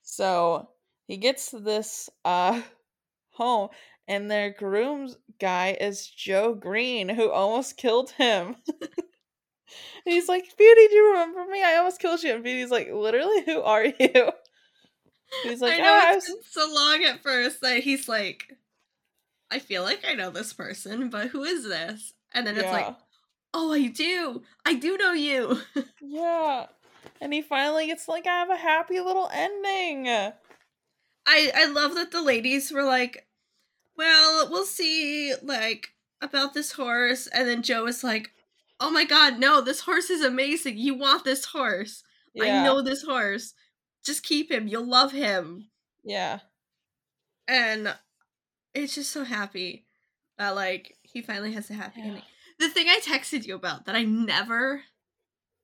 So 0.04 0.70
he 1.08 1.18
gets 1.18 1.52
to 1.52 1.60
this 1.60 2.10
uh 2.26 2.62
home 3.32 3.70
and 4.08 4.32
their 4.32 4.52
groom's 4.52 5.18
guy 5.40 5.78
is 5.80 6.08
Joe 6.08 6.54
Green, 6.54 7.10
who 7.10 7.30
almost 7.30 7.78
killed 7.78 8.12
him. 8.12 8.56
he's 10.06 10.30
like, 10.30 10.46
Beauty, 10.58 10.88
do 10.88 10.96
you 10.96 11.12
remember 11.12 11.46
me? 11.52 11.62
I 11.62 11.76
almost 11.76 12.00
killed 12.00 12.24
you. 12.24 12.34
And 12.34 12.44
Beauty's 12.44 12.72
like, 12.72 12.90
literally, 12.92 13.44
who 13.46 13.62
are 13.62 13.86
you? 13.86 13.94
He's 15.44 15.60
like, 15.60 15.74
I 15.74 15.84
know 15.84 15.92
oh, 15.92 15.98
it's 15.98 16.06
I 16.06 16.16
was... 16.16 16.26
been 16.26 16.52
so 16.52 16.74
long 16.74 17.04
at 17.04 17.22
first 17.22 17.60
that 17.60 17.84
he's 17.84 18.08
like, 18.08 18.56
I 19.52 19.60
feel 19.60 19.84
like 19.84 20.06
I 20.08 20.14
know 20.14 20.30
this 20.30 20.54
person, 20.54 21.10
but 21.10 21.28
who 21.28 21.44
is 21.44 21.66
this? 21.66 22.14
And 22.34 22.46
then 22.46 22.56
yeah. 22.56 22.62
it's 22.62 22.72
like, 22.72 22.96
oh, 23.54 23.74
I 23.74 23.88
do. 23.88 24.44
I 24.66 24.74
do 24.74 24.98
know 24.98 25.14
you. 25.14 25.60
yeah. 26.02 26.68
And 27.22 27.34
he 27.34 27.42
finally 27.42 27.88
gets 27.88 28.08
like, 28.08 28.28
I 28.28 28.40
have 28.40 28.50
a 28.50 28.56
happy 28.56 29.00
little 29.00 29.30
ending. 29.34 30.08
I 30.08 31.52
I 31.54 31.66
love 31.66 31.96
that 31.96 32.12
the 32.12 32.22
ladies 32.22 32.72
were 32.72 32.84
like, 32.84 33.28
well, 33.98 34.48
we'll 34.50 34.66
see, 34.66 35.34
like, 35.42 35.94
about 36.22 36.54
this 36.54 36.74
horse. 36.74 37.28
And 37.28 37.48
then 37.48 37.64
Joe 37.64 37.88
is 37.88 38.04
like, 38.04 38.32
oh 38.80 38.92
my 38.92 39.06
god, 39.06 39.40
no, 39.40 39.62
this 39.62 39.82
horse 39.82 40.10
is 40.10 40.24
amazing. 40.24 40.78
You 40.78 40.94
want 40.96 41.24
this 41.24 41.46
horse. 41.46 42.04
Yeah. 42.34 42.62
I 42.62 42.64
know 42.64 42.82
this 42.82 43.02
horse. 43.02 43.54
Just 44.06 44.24
keep 44.24 44.52
him. 44.52 44.68
You'll 44.68 44.88
love 44.88 45.12
him. 45.12 45.70
Yeah. 46.04 46.40
And 47.48 47.96
it's 48.74 48.96
just 48.96 49.12
so 49.12 49.24
happy 49.24 49.86
that, 50.38 50.56
like, 50.56 50.97
he 51.12 51.22
finally 51.22 51.54
has 51.54 51.70
a 51.70 51.74
happy 51.74 52.02
yeah. 52.02 52.08
ending. 52.08 52.24
The 52.60 52.70
thing 52.70 52.88
I 52.90 53.00
texted 53.00 53.46
you 53.46 53.56
about 53.56 53.86
that 53.86 53.96
I 53.96 54.04
never 54.04 54.82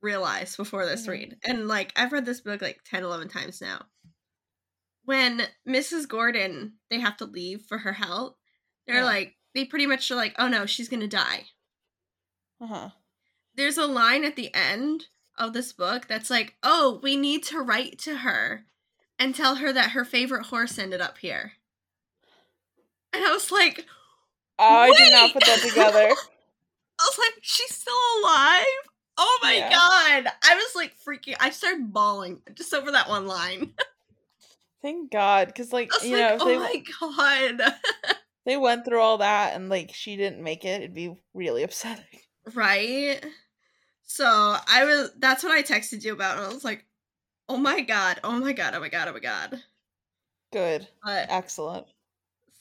realized 0.01 0.57
before 0.57 0.85
this 0.85 1.03
mm-hmm. 1.03 1.11
read, 1.11 1.37
and, 1.43 1.67
like, 1.67 1.91
I've 1.95 2.11
read 2.11 2.25
this 2.25 2.41
book 2.41 2.61
like 2.61 2.79
10, 2.85 3.03
11 3.03 3.29
times 3.29 3.61
now 3.61 3.85
when 5.05 5.43
Mrs. 5.67 6.07
Gordon 6.07 6.73
they 6.89 6.99
have 6.99 7.17
to 7.17 7.25
leave 7.25 7.63
for 7.63 7.79
her 7.79 7.93
health, 7.93 8.35
they're 8.87 8.97
yeah. 8.97 9.03
like 9.03 9.35
they 9.53 9.65
pretty 9.65 9.85
much 9.85 10.09
are 10.11 10.15
like, 10.15 10.35
oh 10.37 10.47
no, 10.47 10.65
she's 10.65 10.89
gonna 10.89 11.07
die. 11.07 11.45
Uh 12.61 12.67
huh. 12.67 12.89
There's 13.55 13.77
a 13.77 13.87
line 13.87 14.23
at 14.23 14.35
the 14.35 14.53
end 14.53 15.07
of 15.37 15.53
this 15.53 15.73
book 15.73 16.07
that's 16.07 16.29
like, 16.29 16.55
oh, 16.63 16.99
we 17.03 17.15
need 17.15 17.43
to 17.43 17.59
write 17.59 17.99
to 17.99 18.17
her 18.17 18.65
and 19.19 19.35
tell 19.35 19.55
her 19.55 19.71
that 19.71 19.91
her 19.91 20.05
favorite 20.05 20.47
horse 20.47 20.79
ended 20.79 21.01
up 21.01 21.19
here. 21.19 21.53
And 23.11 23.23
I 23.23 23.31
was 23.31 23.51
like, 23.51 23.85
oh, 24.69 24.75
I 24.75 24.91
did 24.91 25.11
not 25.11 25.33
put 25.33 25.45
that 25.45 25.59
together. 25.67 26.09
I 26.99 27.03
was 27.03 27.17
like, 27.17 27.33
she's 27.41 27.73
still 27.73 27.93
alive. 28.21 28.65
Oh 29.17 29.39
my 29.43 29.53
yeah. 29.53 29.69
god! 29.69 30.33
I 30.43 30.55
was 30.55 30.75
like 30.75 30.93
freaking. 31.05 31.35
I 31.39 31.51
started 31.51 31.93
bawling 31.93 32.41
just 32.55 32.73
over 32.73 32.91
that 32.91 33.09
one 33.09 33.27
line. 33.27 33.73
Thank 34.81 35.11
God, 35.11 35.47
because 35.47 35.71
like 35.71 35.91
you 36.03 36.17
like, 36.17 36.39
know, 36.39 36.45
oh 36.45 36.45
they, 36.45 36.57
my 36.57 36.83
God, 36.99 37.75
they 38.45 38.57
went 38.57 38.85
through 38.85 38.99
all 38.99 39.19
that 39.19 39.55
and 39.55 39.69
like 39.69 39.93
she 39.93 40.17
didn't 40.17 40.43
make 40.43 40.65
it, 40.65 40.81
it'd 40.81 40.93
be 40.95 41.15
really 41.33 41.63
upsetting, 41.63 42.03
right? 42.53 43.23
So 44.03 44.25
I 44.25 44.83
was. 44.85 45.11
That's 45.17 45.43
what 45.43 45.53
I 45.53 45.61
texted 45.61 46.03
you 46.03 46.13
about, 46.13 46.37
and 46.37 46.47
I 46.47 46.53
was 46.53 46.65
like, 46.65 46.85
oh 47.47 47.57
my 47.57 47.81
God, 47.81 48.19
oh 48.23 48.39
my 48.39 48.51
God, 48.51 48.73
oh 48.73 48.79
my 48.79 48.89
God, 48.89 49.07
oh 49.07 49.13
my 49.13 49.19
God. 49.19 49.61
Good, 50.51 50.87
excellent. 51.05 51.85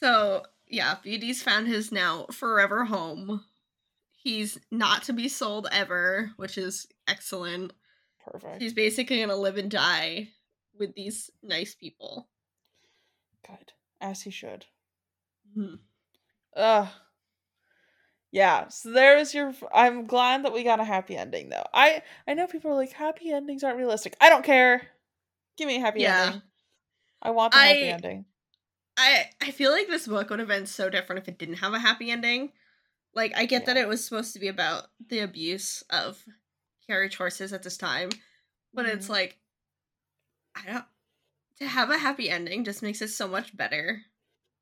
So 0.00 0.42
yeah, 0.72 0.96
Beauty's 1.02 1.42
found 1.42 1.68
his 1.68 1.92
now 1.92 2.24
forever 2.32 2.86
home. 2.86 3.44
He's 4.10 4.58
not 4.70 5.02
to 5.04 5.12
be 5.12 5.28
sold 5.28 5.68
ever, 5.70 6.30
which 6.36 6.56
is 6.56 6.86
excellent. 7.06 7.74
Perfect. 8.24 8.62
He's 8.62 8.72
basically 8.72 9.20
gonna 9.20 9.36
live 9.36 9.58
and 9.58 9.70
die 9.70 10.30
with 10.78 10.94
these 10.94 11.30
nice 11.42 11.74
people. 11.74 12.30
Good. 13.46 13.72
As 14.00 14.22
he 14.22 14.30
should. 14.30 14.64
Hmm. 15.54 15.74
Ugh. 16.56 16.88
Yeah, 18.30 18.68
so 18.68 18.92
there's 18.92 19.34
your 19.34 19.52
I'm 19.74 20.06
glad 20.06 20.46
that 20.46 20.54
we 20.54 20.64
got 20.64 20.80
a 20.80 20.84
happy 20.84 21.18
ending 21.18 21.50
though. 21.50 21.66
I 21.74 22.02
I 22.26 22.32
know 22.32 22.46
people 22.46 22.70
are 22.70 22.76
like 22.76 22.92
happy 22.92 23.30
endings 23.30 23.62
aren't 23.62 23.76
realistic. 23.76 24.16
I 24.22 24.30
don't 24.30 24.44
care. 24.44 24.88
Give 25.58 25.68
me 25.68 25.76
a 25.76 25.80
happy 25.80 26.00
yeah. 26.00 26.22
ending. 26.24 26.42
I 27.20 27.30
want 27.32 27.54
a 27.54 27.58
happy 27.58 27.88
ending. 27.88 28.24
I 28.96 29.26
I 29.40 29.50
feel 29.50 29.70
like 29.70 29.88
this 29.88 30.06
book 30.06 30.30
would 30.30 30.38
have 30.38 30.48
been 30.48 30.66
so 30.66 30.90
different 30.90 31.22
if 31.22 31.28
it 31.28 31.38
didn't 31.38 31.56
have 31.56 31.74
a 31.74 31.78
happy 31.78 32.10
ending. 32.10 32.52
Like 33.14 33.32
I 33.36 33.46
get 33.46 33.62
yeah. 33.62 33.74
that 33.74 33.76
it 33.76 33.88
was 33.88 34.04
supposed 34.04 34.32
to 34.34 34.40
be 34.40 34.48
about 34.48 34.86
the 35.08 35.20
abuse 35.20 35.82
of 35.90 36.24
carriage 36.86 37.16
horses 37.16 37.52
at 37.52 37.62
this 37.62 37.76
time, 37.76 38.10
but 38.72 38.86
mm-hmm. 38.86 38.96
it's 38.96 39.08
like 39.08 39.38
I 40.54 40.70
don't 40.70 40.84
to 41.58 41.66
have 41.66 41.90
a 41.90 41.98
happy 41.98 42.28
ending 42.28 42.64
just 42.64 42.82
makes 42.82 43.02
it 43.02 43.08
so 43.08 43.28
much 43.28 43.56
better. 43.56 44.02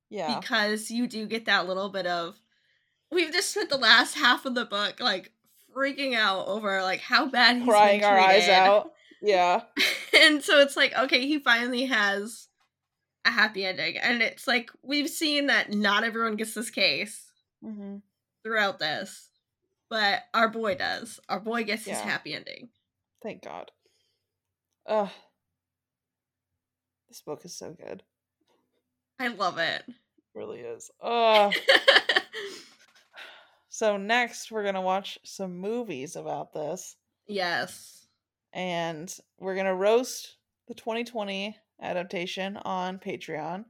Yeah. 0.08 0.38
Because 0.40 0.90
you 0.90 1.06
do 1.06 1.26
get 1.26 1.44
that 1.46 1.66
little 1.66 1.88
bit 1.88 2.06
of 2.06 2.36
we've 3.10 3.32
just 3.32 3.50
spent 3.50 3.70
the 3.70 3.76
last 3.76 4.16
half 4.16 4.44
of 4.44 4.54
the 4.54 4.64
book 4.64 5.00
like 5.00 5.32
freaking 5.74 6.14
out 6.14 6.46
over 6.46 6.82
like 6.82 7.00
how 7.00 7.26
bad 7.26 7.56
he's 7.56 7.64
crying 7.64 8.04
our 8.04 8.18
eyes 8.18 8.48
out. 8.48 8.92
Yeah. 9.22 9.62
and 10.18 10.42
so 10.42 10.60
it's 10.60 10.76
like, 10.76 10.96
okay, 10.96 11.26
he 11.26 11.38
finally 11.38 11.86
has 11.86 12.48
a 13.24 13.30
happy 13.30 13.64
ending. 13.64 13.96
And 13.98 14.22
it's 14.22 14.46
like 14.46 14.70
we've 14.82 15.08
seen 15.08 15.46
that 15.46 15.72
not 15.72 16.04
everyone 16.04 16.36
gets 16.36 16.54
this 16.54 16.70
case 16.70 17.30
mm-hmm. 17.64 17.96
throughout 18.42 18.78
this. 18.78 19.28
But 19.88 20.20
our 20.32 20.48
boy 20.48 20.76
does. 20.76 21.18
Our 21.28 21.40
boy 21.40 21.64
gets 21.64 21.86
yeah. 21.86 21.94
his 21.94 22.02
happy 22.02 22.34
ending. 22.34 22.68
Thank 23.22 23.42
God. 23.42 23.70
Ugh. 24.86 25.10
This 27.08 27.20
book 27.22 27.44
is 27.44 27.56
so 27.56 27.72
good. 27.72 28.04
I 29.18 29.28
love 29.28 29.58
it. 29.58 29.82
it 29.86 29.94
really 30.34 30.60
is. 30.60 30.90
Oh. 31.02 31.52
so 33.68 33.96
next 33.96 34.52
we're 34.52 34.64
gonna 34.64 34.80
watch 34.80 35.18
some 35.24 35.58
movies 35.58 36.14
about 36.14 36.52
this. 36.52 36.96
Yes. 37.26 38.06
And 38.52 39.12
we're 39.38 39.56
gonna 39.56 39.74
roast 39.74 40.36
the 40.68 40.74
2020 40.74 41.56
adaptation 41.80 42.56
on 42.58 42.98
Patreon. 42.98 43.64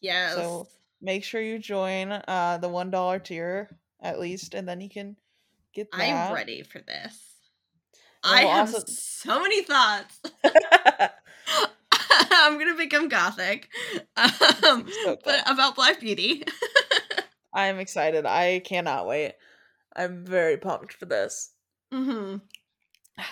Yes. 0.00 0.34
So 0.34 0.68
make 1.00 1.24
sure 1.24 1.40
you 1.40 1.58
join 1.58 2.12
uh 2.12 2.58
the 2.60 2.68
one 2.68 2.90
dollar 2.90 3.18
tier 3.18 3.68
at 4.00 4.18
least, 4.18 4.54
and 4.54 4.68
then 4.68 4.80
you 4.80 4.88
can 4.88 5.16
get 5.74 5.90
that. 5.92 6.00
I'm 6.00 6.34
ready 6.34 6.62
for 6.62 6.80
this. 6.80 7.18
I 8.24 8.42
have 8.42 8.74
also... 8.74 8.84
so 8.86 9.40
many 9.40 9.62
thoughts. 9.62 10.20
I'm 12.30 12.58
gonna 12.58 12.76
become 12.76 13.08
gothic. 13.08 13.68
Um, 14.16 14.86
so 15.04 15.18
but 15.24 15.42
about 15.50 15.76
Black 15.76 16.00
Beauty. 16.00 16.44
I'm 17.54 17.78
excited. 17.78 18.26
I 18.26 18.60
cannot 18.64 19.06
wait. 19.06 19.34
I'm 19.94 20.24
very 20.24 20.56
pumped 20.56 20.94
for 20.94 21.06
this. 21.06 21.52
Mm-hmm. 21.92 22.38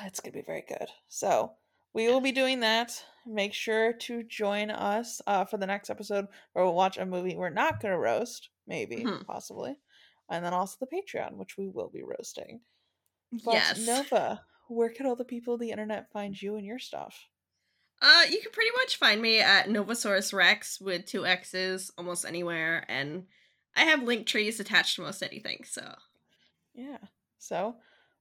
It's 0.06 0.20
gonna 0.20 0.32
be 0.32 0.42
very 0.42 0.64
good. 0.66 0.88
So 1.08 1.52
we 1.92 2.08
will 2.08 2.20
be 2.20 2.32
doing 2.32 2.60
that. 2.60 3.04
Make 3.26 3.52
sure 3.52 3.92
to 3.92 4.22
join 4.22 4.70
us 4.70 5.20
uh, 5.26 5.44
for 5.44 5.56
the 5.58 5.66
next 5.66 5.90
episode 5.90 6.26
where 6.52 6.64
we'll 6.64 6.74
watch 6.74 6.96
a 6.96 7.06
movie 7.06 7.36
we're 7.36 7.50
not 7.50 7.80
gonna 7.80 7.98
roast, 7.98 8.48
maybe, 8.66 9.04
mm-hmm. 9.04 9.24
possibly, 9.24 9.76
and 10.30 10.44
then 10.44 10.54
also 10.54 10.76
the 10.80 10.86
Patreon, 10.86 11.36
which 11.36 11.56
we 11.58 11.68
will 11.68 11.90
be 11.92 12.02
roasting. 12.02 12.60
But 13.44 13.54
yes. 13.54 13.86
Nova, 13.86 14.42
where 14.68 14.90
can 14.90 15.06
all 15.06 15.16
the 15.16 15.24
people 15.24 15.54
of 15.54 15.60
the 15.60 15.70
internet 15.70 16.10
find 16.12 16.40
you 16.40 16.56
and 16.56 16.64
your 16.64 16.78
stuff? 16.78 17.28
Uh, 18.02 18.22
you 18.30 18.40
can 18.40 18.50
pretty 18.50 18.70
much 18.76 18.96
find 18.96 19.20
me 19.20 19.40
at 19.40 19.68
Novosaurus 19.68 20.32
Rex 20.32 20.80
with 20.80 21.04
two 21.04 21.26
X's 21.26 21.92
almost 21.98 22.24
anywhere, 22.24 22.84
and 22.88 23.24
I 23.76 23.84
have 23.84 24.02
link 24.02 24.26
trees 24.26 24.58
attached 24.58 24.96
to 24.96 25.02
most 25.02 25.22
anything. 25.22 25.64
So, 25.64 25.94
yeah. 26.74 26.98
So 27.38 27.76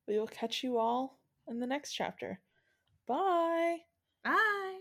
we 0.08 0.20
will 0.20 0.28
catch 0.28 0.64
you 0.64 0.78
all 0.78 1.20
in 1.48 1.60
the 1.60 1.68
next 1.68 1.94
chapter. 1.94 2.42
Bye. 3.10 3.80
Bye. 4.24 4.78